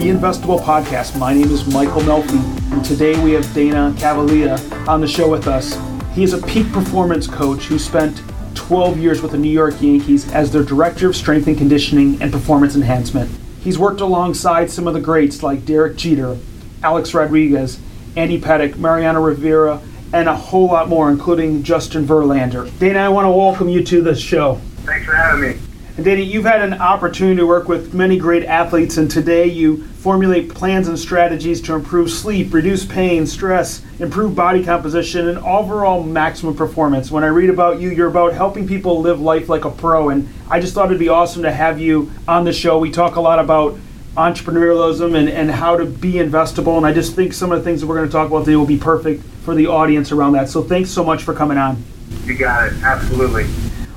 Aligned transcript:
The 0.00 0.08
Investable 0.08 0.58
podcast. 0.58 1.18
My 1.18 1.34
name 1.34 1.50
is 1.50 1.66
Michael 1.66 2.00
Melfi, 2.00 2.72
and 2.72 2.82
today 2.82 3.22
we 3.22 3.32
have 3.32 3.52
Dana 3.52 3.94
Cavalea 3.98 4.56
on 4.88 5.02
the 5.02 5.06
show 5.06 5.28
with 5.28 5.46
us. 5.46 5.78
He 6.14 6.22
is 6.22 6.32
a 6.32 6.40
peak 6.40 6.72
performance 6.72 7.26
coach 7.26 7.64
who 7.64 7.78
spent 7.78 8.22
12 8.54 8.96
years 8.96 9.20
with 9.20 9.32
the 9.32 9.36
New 9.36 9.50
York 9.50 9.74
Yankees 9.82 10.32
as 10.32 10.50
their 10.50 10.62
director 10.62 11.10
of 11.10 11.16
strength 11.16 11.48
and 11.48 11.58
conditioning 11.58 12.16
and 12.22 12.32
performance 12.32 12.76
enhancement. 12.76 13.30
He's 13.60 13.78
worked 13.78 14.00
alongside 14.00 14.70
some 14.70 14.88
of 14.88 14.94
the 14.94 15.02
greats 15.02 15.42
like 15.42 15.66
Derek 15.66 15.98
Jeter, 15.98 16.38
Alex 16.82 17.12
Rodriguez, 17.12 17.78
Andy 18.16 18.40
Pettitte, 18.40 18.78
Mariano 18.78 19.20
Rivera, 19.20 19.82
and 20.14 20.30
a 20.30 20.34
whole 20.34 20.68
lot 20.68 20.88
more, 20.88 21.10
including 21.10 21.62
Justin 21.62 22.06
Verlander. 22.06 22.70
Dana, 22.78 23.00
I 23.00 23.10
want 23.10 23.26
to 23.26 23.30
welcome 23.30 23.68
you 23.68 23.84
to 23.84 24.00
the 24.00 24.14
show. 24.14 24.54
Thanks 24.86 25.04
for 25.04 25.14
having 25.14 25.42
me. 25.42 25.59
And 26.00 26.06
Danny, 26.06 26.22
you've 26.22 26.46
had 26.46 26.62
an 26.62 26.80
opportunity 26.80 27.36
to 27.36 27.46
work 27.46 27.68
with 27.68 27.92
many 27.92 28.16
great 28.16 28.46
athletes, 28.46 28.96
and 28.96 29.10
today 29.10 29.44
you 29.44 29.84
formulate 29.84 30.48
plans 30.48 30.88
and 30.88 30.98
strategies 30.98 31.60
to 31.60 31.74
improve 31.74 32.10
sleep, 32.10 32.54
reduce 32.54 32.86
pain, 32.86 33.26
stress, 33.26 33.82
improve 33.98 34.34
body 34.34 34.64
composition, 34.64 35.28
and 35.28 35.36
overall 35.40 36.02
maximum 36.02 36.56
performance. 36.56 37.10
When 37.10 37.22
I 37.22 37.26
read 37.26 37.50
about 37.50 37.82
you, 37.82 37.90
you're 37.90 38.08
about 38.08 38.32
helping 38.32 38.66
people 38.66 39.02
live 39.02 39.20
life 39.20 39.50
like 39.50 39.66
a 39.66 39.70
pro, 39.70 40.08
and 40.08 40.26
I 40.48 40.58
just 40.58 40.72
thought 40.72 40.86
it'd 40.86 40.98
be 40.98 41.10
awesome 41.10 41.42
to 41.42 41.52
have 41.52 41.78
you 41.78 42.10
on 42.26 42.44
the 42.44 42.52
show. 42.54 42.78
We 42.78 42.90
talk 42.90 43.16
a 43.16 43.20
lot 43.20 43.38
about 43.38 43.78
entrepreneurialism 44.16 45.14
and, 45.14 45.28
and 45.28 45.50
how 45.50 45.76
to 45.76 45.84
be 45.84 46.14
investable, 46.14 46.78
and 46.78 46.86
I 46.86 46.94
just 46.94 47.14
think 47.14 47.34
some 47.34 47.52
of 47.52 47.58
the 47.58 47.64
things 47.64 47.82
that 47.82 47.86
we're 47.88 47.96
going 47.96 48.08
to 48.08 48.12
talk 48.12 48.26
about 48.26 48.46
today 48.46 48.56
will 48.56 48.64
be 48.64 48.78
perfect 48.78 49.22
for 49.44 49.54
the 49.54 49.66
audience 49.66 50.12
around 50.12 50.32
that. 50.32 50.48
So 50.48 50.62
thanks 50.62 50.88
so 50.88 51.04
much 51.04 51.24
for 51.24 51.34
coming 51.34 51.58
on. 51.58 51.84
You 52.24 52.38
got 52.38 52.68
it, 52.68 52.82
absolutely. 52.82 53.44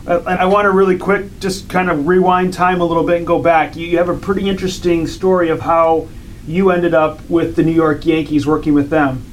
Uh, 0.06 0.20
and 0.20 0.40
I 0.40 0.46
want 0.46 0.66
to 0.66 0.72
really 0.72 0.98
quick 0.98 1.40
just 1.40 1.70
kind 1.70 1.90
of 1.90 2.08
rewind 2.08 2.54
time 2.54 2.82
a 2.82 2.86
little 2.86 3.06
bit 3.06 3.18
and 3.18 3.28
go 3.28 3.42
back. 3.42 3.76
You 3.78 3.98
have 3.98 4.10
a 4.10 4.18
pretty 4.18 4.50
interesting 4.50 5.08
story 5.08 5.50
of 5.50 5.62
how 5.62 6.10
you 6.46 6.72
ended 6.72 6.94
up 6.94 7.28
with 7.30 7.56
the 7.56 7.64
New 7.64 7.72
York 7.72 8.06
Yankees 8.06 8.46
working 8.46 8.74
with 8.74 8.90
them. 8.90 9.24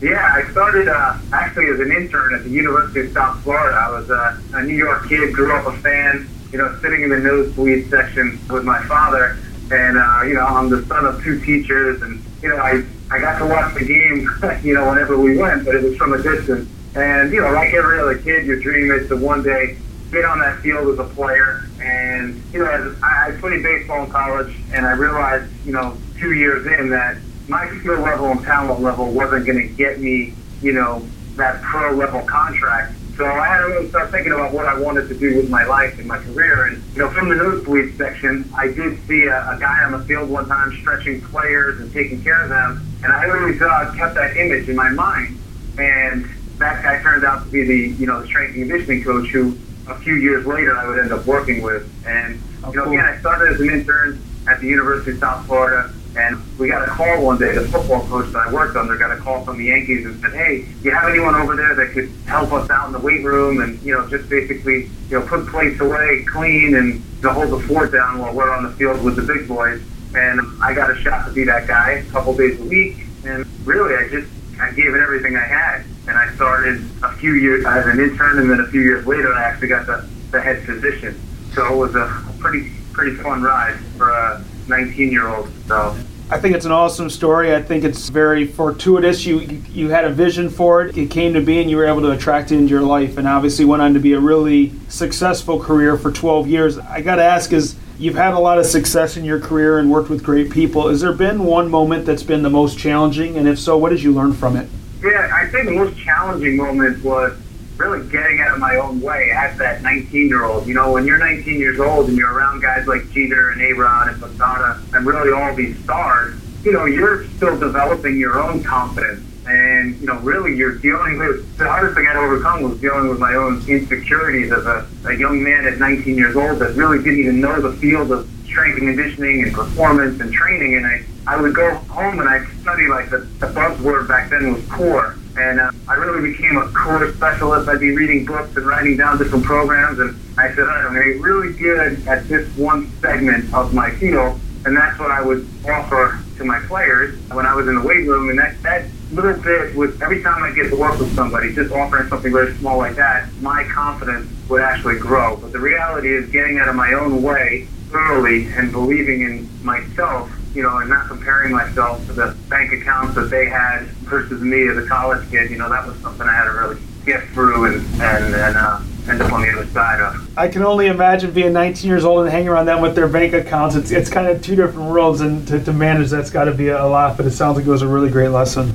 Yeah, 0.00 0.32
I 0.34 0.50
started 0.50 0.88
uh, 0.88 1.18
actually 1.32 1.66
as 1.66 1.80
an 1.80 1.92
intern 1.92 2.34
at 2.34 2.42
the 2.42 2.50
University 2.50 3.00
of 3.00 3.12
South 3.12 3.42
Florida. 3.42 3.76
I 3.76 3.90
was 3.90 4.10
uh, 4.10 4.40
a 4.54 4.62
New 4.62 4.76
York 4.76 5.08
kid, 5.08 5.34
grew 5.34 5.54
up 5.54 5.66
a 5.66 5.76
fan, 5.78 6.26
you 6.52 6.58
know, 6.58 6.78
sitting 6.80 7.02
in 7.02 7.10
the 7.10 7.18
nosebleed 7.18 7.90
section 7.90 8.40
with 8.50 8.64
my 8.64 8.82
father. 8.84 9.36
And, 9.70 9.98
uh, 9.98 10.22
you 10.26 10.34
know, 10.34 10.46
I'm 10.46 10.70
the 10.70 10.84
son 10.86 11.04
of 11.04 11.22
two 11.22 11.38
teachers. 11.40 12.00
And, 12.00 12.22
you 12.42 12.48
know, 12.48 12.56
I, 12.56 12.82
I 13.10 13.18
got 13.18 13.38
to 13.38 13.46
watch 13.46 13.74
the 13.74 13.84
game, 13.84 14.28
you 14.62 14.74
know, 14.74 14.88
whenever 14.88 15.18
we 15.18 15.36
went, 15.36 15.66
but 15.66 15.74
it 15.74 15.82
was 15.82 15.96
from 15.96 16.14
a 16.14 16.22
distance. 16.22 16.68
And, 16.94 17.30
you 17.32 17.40
know, 17.40 17.52
like 17.52 17.74
every 17.74 18.00
other 18.00 18.16
kid, 18.18 18.46
your 18.46 18.60
dream 18.60 18.90
is 18.90 19.08
to 19.08 19.16
one 19.16 19.42
day 19.42 19.76
get 20.14 20.24
on 20.24 20.38
that 20.38 20.60
field 20.60 20.88
as 20.88 20.98
a 20.98 21.14
player. 21.14 21.68
And, 21.82 22.42
you 22.52 22.60
know, 22.60 22.70
as, 22.70 23.02
I, 23.02 23.28
I 23.28 23.40
played 23.40 23.62
baseball 23.62 24.04
in 24.04 24.10
college, 24.10 24.56
and 24.72 24.86
I 24.86 24.92
realized, 24.92 25.52
you 25.66 25.72
know, 25.72 25.98
two 26.18 26.32
years 26.32 26.66
in 26.78 26.90
that 26.90 27.18
my 27.48 27.68
skill 27.78 28.00
level 28.00 28.30
and 28.30 28.42
talent 28.42 28.80
level 28.80 29.12
wasn't 29.12 29.44
going 29.44 29.58
to 29.58 29.74
get 29.74 30.00
me, 30.00 30.32
you 30.62 30.72
know, 30.72 31.06
that 31.36 31.60
pro 31.62 31.94
level 31.94 32.22
contract. 32.22 32.94
So 33.16 33.24
I 33.26 33.46
had 33.46 33.58
to 33.58 33.66
really 33.66 33.88
start 33.90 34.10
thinking 34.10 34.32
about 34.32 34.52
what 34.52 34.66
I 34.66 34.76
wanted 34.78 35.08
to 35.08 35.14
do 35.14 35.36
with 35.36 35.48
my 35.48 35.64
life 35.64 35.98
and 35.98 36.08
my 36.08 36.18
career. 36.18 36.66
And, 36.66 36.82
you 36.94 36.98
know, 37.00 37.10
from 37.10 37.28
the 37.28 37.36
nosebleed 37.36 37.96
section, 37.96 38.50
I 38.56 38.68
did 38.68 38.98
see 39.06 39.26
a, 39.26 39.50
a 39.50 39.58
guy 39.60 39.84
on 39.84 39.92
the 39.92 40.00
field 40.00 40.30
one 40.30 40.48
time 40.48 40.72
stretching 40.80 41.20
players 41.20 41.80
and 41.80 41.92
taking 41.92 42.22
care 42.22 42.42
of 42.42 42.48
them. 42.48 42.84
And 43.04 43.12
I 43.12 43.24
really 43.24 43.56
thought, 43.58 43.94
kept 43.96 44.14
that 44.14 44.36
image 44.36 44.68
in 44.68 44.74
my 44.74 44.88
mind. 44.88 45.38
And 45.78 46.28
that 46.58 46.82
guy 46.82 47.02
turned 47.02 47.24
out 47.24 47.44
to 47.44 47.50
be 47.50 47.62
the, 47.64 47.94
you 48.00 48.06
know, 48.06 48.20
the 48.20 48.26
strength 48.26 48.56
and 48.56 48.68
conditioning 48.68 49.04
coach 49.04 49.28
who 49.28 49.56
a 49.88 49.98
few 49.98 50.14
years 50.14 50.46
later 50.46 50.76
I 50.76 50.86
would 50.86 50.98
end 50.98 51.12
up 51.12 51.26
working 51.26 51.62
with. 51.62 51.88
And, 52.06 52.40
Oh, 52.62 52.70
you 52.70 52.76
know, 52.78 52.84
cool. 52.84 52.92
again, 52.94 53.04
I 53.04 53.18
started 53.20 53.52
as 53.54 53.60
an 53.60 53.68
intern 53.70 54.22
at 54.48 54.58
the 54.60 54.66
University 54.66 55.10
of 55.12 55.18
South 55.18 55.44
Florida. 55.46 55.92
And 56.16 56.40
we 56.58 56.68
got 56.68 56.86
a 56.86 56.90
call 56.92 57.22
one 57.24 57.38
day, 57.38 57.52
the 57.52 57.66
football 57.68 58.06
coach 58.06 58.30
that 58.32 58.46
I 58.46 58.52
worked 58.52 58.76
under 58.76 58.96
got 58.96 59.10
a 59.10 59.16
call 59.16 59.44
from 59.44 59.58
the 59.58 59.64
Yankees 59.64 60.06
and 60.06 60.20
said, 60.20 60.32
hey, 60.32 60.62
do 60.62 60.88
you 60.88 60.94
have 60.94 61.08
anyone 61.10 61.34
over 61.34 61.56
there 61.56 61.74
that 61.74 61.90
could 61.92 62.08
help 62.26 62.52
us 62.52 62.70
out 62.70 62.86
in 62.86 62.92
the 62.92 63.00
weight 63.00 63.24
room 63.24 63.60
and, 63.60 63.82
you 63.82 63.92
know, 63.92 64.08
just 64.08 64.28
basically, 64.30 64.84
you 65.10 65.18
know, 65.18 65.26
put 65.26 65.46
plates 65.48 65.80
away, 65.80 66.24
clean, 66.30 66.76
and 66.76 66.94
you 66.94 67.22
know, 67.22 67.32
hold 67.32 67.50
the 67.50 67.58
fort 67.66 67.90
down 67.92 68.18
while 68.20 68.32
we're 68.32 68.54
on 68.54 68.62
the 68.62 68.70
field 68.70 69.02
with 69.02 69.16
the 69.16 69.22
big 69.22 69.48
boys. 69.48 69.82
And 70.14 70.40
I 70.62 70.72
got 70.72 70.88
a 70.90 70.94
shot 71.02 71.26
to 71.26 71.32
be 71.32 71.42
that 71.44 71.66
guy 71.66 71.90
a 71.90 72.04
couple 72.10 72.34
days 72.36 72.60
a 72.60 72.64
week. 72.64 72.98
And 73.26 73.44
really, 73.66 73.96
I 73.96 74.08
just, 74.08 74.30
I 74.60 74.70
gave 74.70 74.94
it 74.94 75.00
everything 75.00 75.34
I 75.36 75.44
had. 75.44 75.84
And 76.06 76.18
I 76.18 76.34
started 76.34 76.84
a 77.02 77.12
few 77.12 77.34
years 77.34 77.64
as 77.64 77.86
an 77.86 77.98
intern, 77.98 78.38
and 78.38 78.50
then 78.50 78.60
a 78.60 78.66
few 78.66 78.82
years 78.82 79.06
later, 79.06 79.32
I 79.32 79.44
actually 79.44 79.68
got 79.68 79.86
the, 79.86 80.06
the 80.30 80.40
head 80.40 80.64
position. 80.66 81.18
So 81.54 81.72
it 81.72 81.76
was 81.76 81.94
a, 81.94 82.02
a 82.02 82.34
pretty, 82.38 82.72
pretty 82.92 83.16
fun 83.16 83.42
ride 83.42 83.78
for 83.96 84.10
a 84.10 84.44
19 84.68 85.10
year 85.10 85.28
old. 85.28 85.50
So 85.66 85.96
I 86.30 86.40
think 86.40 86.56
it's 86.56 86.64
an 86.64 86.72
awesome 86.72 87.10
story. 87.10 87.54
I 87.54 87.60
think 87.60 87.84
it's 87.84 88.08
very 88.08 88.46
fortuitous. 88.46 89.26
You 89.26 89.40
you 89.40 89.90
had 89.90 90.04
a 90.06 90.10
vision 90.10 90.48
for 90.48 90.82
it. 90.82 90.96
It 90.96 91.10
came 91.10 91.34
to 91.34 91.40
be, 91.40 91.60
and 91.60 91.70
you 91.70 91.76
were 91.76 91.84
able 91.84 92.00
to 92.00 92.12
attract 92.12 92.50
it 92.50 92.56
into 92.56 92.70
your 92.70 92.82
life. 92.82 93.18
And 93.18 93.28
obviously 93.28 93.66
went 93.66 93.82
on 93.82 93.92
to 93.94 94.00
be 94.00 94.14
a 94.14 94.20
really 94.20 94.72
successful 94.88 95.60
career 95.60 95.98
for 95.98 96.10
12 96.10 96.48
years. 96.48 96.78
I 96.78 97.02
got 97.02 97.16
to 97.16 97.22
ask: 97.22 97.52
Is 97.52 97.76
you've 97.98 98.14
had 98.14 98.32
a 98.32 98.38
lot 98.38 98.58
of 98.58 98.64
success 98.64 99.18
in 99.18 99.24
your 99.24 99.38
career 99.38 99.78
and 99.78 99.90
worked 99.90 100.08
with 100.08 100.24
great 100.24 100.50
people? 100.50 100.88
Has 100.88 101.02
there 101.02 101.12
been 101.12 101.44
one 101.44 101.70
moment 101.70 102.06
that's 102.06 102.22
been 102.22 102.42
the 102.42 102.50
most 102.50 102.78
challenging? 102.78 103.36
And 103.36 103.46
if 103.46 103.58
so, 103.58 103.76
what 103.76 103.90
did 103.90 104.02
you 104.02 104.12
learn 104.12 104.32
from 104.32 104.56
it? 104.56 104.68
Yeah, 105.04 105.30
I 105.34 105.46
think 105.48 105.66
the 105.66 105.72
most 105.72 105.98
challenging 105.98 106.56
moment 106.56 107.04
was 107.04 107.38
really 107.76 108.08
getting 108.08 108.40
out 108.40 108.54
of 108.54 108.58
my 108.58 108.76
own 108.76 109.02
way 109.02 109.32
as 109.36 109.58
that 109.58 109.82
19 109.82 110.28
year 110.28 110.44
old. 110.44 110.66
You 110.66 110.72
know, 110.72 110.92
when 110.92 111.04
you're 111.04 111.18
19 111.18 111.60
years 111.60 111.78
old 111.78 112.08
and 112.08 112.16
you're 112.16 112.32
around 112.32 112.62
guys 112.62 112.86
like 112.86 113.10
Jeter 113.10 113.50
and 113.50 113.60
A-Rod 113.60 114.08
and 114.08 114.18
Posada 114.22 114.80
and 114.94 115.04
really 115.04 115.30
all 115.30 115.54
these 115.54 115.78
stars, 115.84 116.40
you 116.64 116.72
know, 116.72 116.86
you're 116.86 117.28
still 117.36 117.58
developing 117.58 118.16
your 118.16 118.42
own 118.42 118.64
confidence. 118.64 119.28
And, 119.46 120.00
you 120.00 120.06
know, 120.06 120.18
really 120.20 120.56
you're 120.56 120.78
dealing 120.78 121.18
with, 121.18 121.58
the 121.58 121.68
hardest 121.68 121.96
thing 121.96 122.06
I 122.06 122.12
had 122.12 122.14
to 122.14 122.20
overcome 122.20 122.62
was 122.62 122.80
dealing 122.80 123.10
with 123.10 123.18
my 123.18 123.34
own 123.34 123.62
insecurities 123.68 124.50
as 124.52 124.64
a, 124.64 124.88
a 125.04 125.18
young 125.18 125.44
man 125.44 125.66
at 125.66 125.78
19 125.78 126.16
years 126.16 126.34
old 126.34 126.60
that 126.60 126.74
really 126.76 127.04
didn't 127.04 127.18
even 127.20 127.42
know 127.42 127.60
the 127.60 127.76
field 127.76 128.10
of 128.10 128.26
strength 128.46 128.78
and 128.78 128.96
conditioning 128.96 129.42
and 129.42 129.52
performance 129.52 130.18
and 130.22 130.32
training. 130.32 130.76
And 130.76 130.86
I, 130.86 131.04
I 131.26 131.40
would 131.40 131.54
go 131.54 131.74
home 131.74 132.20
and 132.20 132.28
I'd 132.28 132.46
study 132.60 132.86
like 132.86 133.10
the, 133.10 133.18
the 133.40 133.46
buzzword 133.46 134.08
back 134.08 134.30
then 134.30 134.52
was 134.52 134.66
core. 134.66 135.16
And 135.36 135.58
uh, 135.58 135.70
I 135.88 135.94
really 135.94 136.32
became 136.32 136.56
a 136.58 136.68
core 136.68 137.12
specialist. 137.12 137.68
I'd 137.68 137.80
be 137.80 137.96
reading 137.96 138.24
books 138.24 138.56
and 138.56 138.66
writing 138.66 138.96
down 138.96 139.18
different 139.18 139.44
programs. 139.44 139.98
And 139.98 140.16
I 140.38 140.48
said, 140.50 140.60
all 140.60 140.66
right, 140.66 140.84
I'm 140.84 140.94
going 140.94 141.08
to 141.08 141.14
be 141.14 141.20
really 141.20 141.52
good 141.54 142.06
at 142.06 142.28
this 142.28 142.48
one 142.56 142.90
segment 143.00 143.52
of 143.54 143.74
my 143.74 143.90
field. 143.92 144.38
And 144.66 144.76
that's 144.76 144.98
what 144.98 145.10
I 145.10 145.22
would 145.22 145.48
offer 145.66 146.22
to 146.36 146.44
my 146.44 146.60
players 146.66 147.18
when 147.30 147.46
I 147.46 147.54
was 147.54 147.68
in 147.68 147.74
the 147.74 147.82
weight 147.82 148.06
room. 148.06 148.30
And 148.30 148.38
that, 148.38 148.62
that 148.62 148.86
little 149.12 149.40
bit 149.42 149.74
was 149.74 150.00
every 150.02 150.22
time 150.22 150.42
I 150.42 150.52
get 150.52 150.70
to 150.70 150.76
work 150.76 150.98
with 150.98 151.14
somebody, 151.14 151.54
just 151.54 151.72
offering 151.72 152.08
something 152.08 152.32
very 152.32 152.54
small 152.56 152.78
like 152.78 152.96
that, 152.96 153.32
my 153.40 153.64
confidence 153.72 154.30
would 154.48 154.62
actually 154.62 154.98
grow. 154.98 155.36
But 155.36 155.52
the 155.52 155.60
reality 155.60 156.14
is 156.14 156.30
getting 156.30 156.58
out 156.58 156.68
of 156.68 156.76
my 156.76 156.92
own 156.92 157.22
way 157.22 157.68
early 157.92 158.46
and 158.52 158.72
believing 158.72 159.22
in 159.22 159.64
myself, 159.64 160.30
you 160.54 160.62
know, 160.62 160.78
and 160.78 160.88
not 160.88 161.08
comparing 161.08 161.52
myself 161.52 162.04
to 162.06 162.12
the 162.12 162.36
bank 162.48 162.72
accounts 162.72 163.14
that 163.16 163.30
they 163.30 163.46
had 163.46 163.86
versus 164.06 164.40
me 164.40 164.68
as 164.68 164.76
a 164.76 164.86
college 164.86 165.28
kid, 165.30 165.50
you 165.50 165.58
know, 165.58 165.68
that 165.68 165.86
was 165.86 165.96
something 165.98 166.26
I 166.26 166.32
had 166.32 166.44
to 166.44 166.52
really 166.52 166.80
get 167.04 167.24
through 167.30 167.64
and, 167.66 167.86
and, 168.00 168.34
and 168.34 168.56
uh, 168.56 168.80
end 169.08 169.20
up 169.20 169.32
on 169.32 169.42
the 169.42 169.50
other 169.50 169.66
side 169.66 170.00
of. 170.00 170.38
I 170.38 170.48
can 170.48 170.62
only 170.62 170.86
imagine 170.86 171.32
being 171.32 171.52
19 171.52 171.88
years 171.88 172.04
old 172.04 172.22
and 172.22 172.30
hanging 172.30 172.48
around 172.48 172.66
them 172.66 172.80
with 172.80 172.94
their 172.94 173.08
bank 173.08 173.34
accounts. 173.34 173.74
It's, 173.74 173.90
it's 173.90 174.08
kind 174.08 174.28
of 174.28 174.42
two 174.42 174.56
different 174.56 174.90
worlds, 174.90 175.20
and 175.20 175.46
to, 175.48 175.62
to 175.62 175.72
manage 175.72 176.10
that's 176.10 176.30
got 176.30 176.44
to 176.44 176.54
be 176.54 176.68
a 176.68 176.86
lot. 176.86 177.16
But 177.16 177.26
it 177.26 177.32
sounds 177.32 177.56
like 177.56 177.66
it 177.66 177.70
was 177.70 177.82
a 177.82 177.88
really 177.88 178.10
great 178.10 178.28
lesson. 178.28 178.74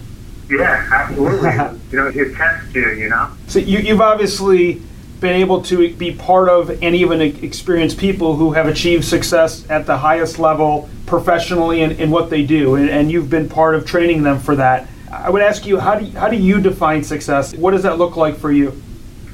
Yeah, 0.50 0.88
absolutely. 0.92 1.50
you 1.92 1.98
know, 1.98 2.08
it 2.08 2.36
tests 2.36 2.74
you, 2.76 2.90
you 2.92 3.10
know? 3.10 3.30
So 3.48 3.60
you, 3.60 3.80
you've 3.80 4.02
obviously 4.02 4.82
been 5.20 5.36
able 5.36 5.62
to 5.64 5.94
be 5.96 6.14
part 6.14 6.50
of 6.50 6.70
and 6.82 6.96
even 6.96 7.22
experience 7.22 7.94
people 7.94 8.36
who 8.36 8.54
have 8.54 8.68
achieved 8.68 9.04
success 9.04 9.70
at 9.70 9.86
the 9.86 9.98
highest 9.98 10.40
level 10.40 10.90
professionally 11.06 11.82
in, 11.82 11.92
in 11.92 12.12
what 12.12 12.30
they 12.30 12.44
do, 12.46 12.76
and, 12.76 12.90
and 12.90 13.12
you've 13.12 13.30
been 13.30 13.50
part 13.50 13.76
of 13.76 13.86
training 13.86 14.24
them 14.24 14.40
for 14.40 14.56
that. 14.56 14.88
I 15.12 15.30
would 15.30 15.42
ask 15.42 15.66
you, 15.66 15.80
how 15.80 15.96
do 15.96 16.06
you, 16.06 16.18
how 16.18 16.30
do 16.30 16.38
you 16.38 16.62
define 16.62 17.04
success? 17.04 17.56
What 17.56 17.72
does 17.72 17.84
that 17.84 17.98
look 17.98 18.16
like 18.16 18.38
for 18.38 18.52
you? 18.52 18.82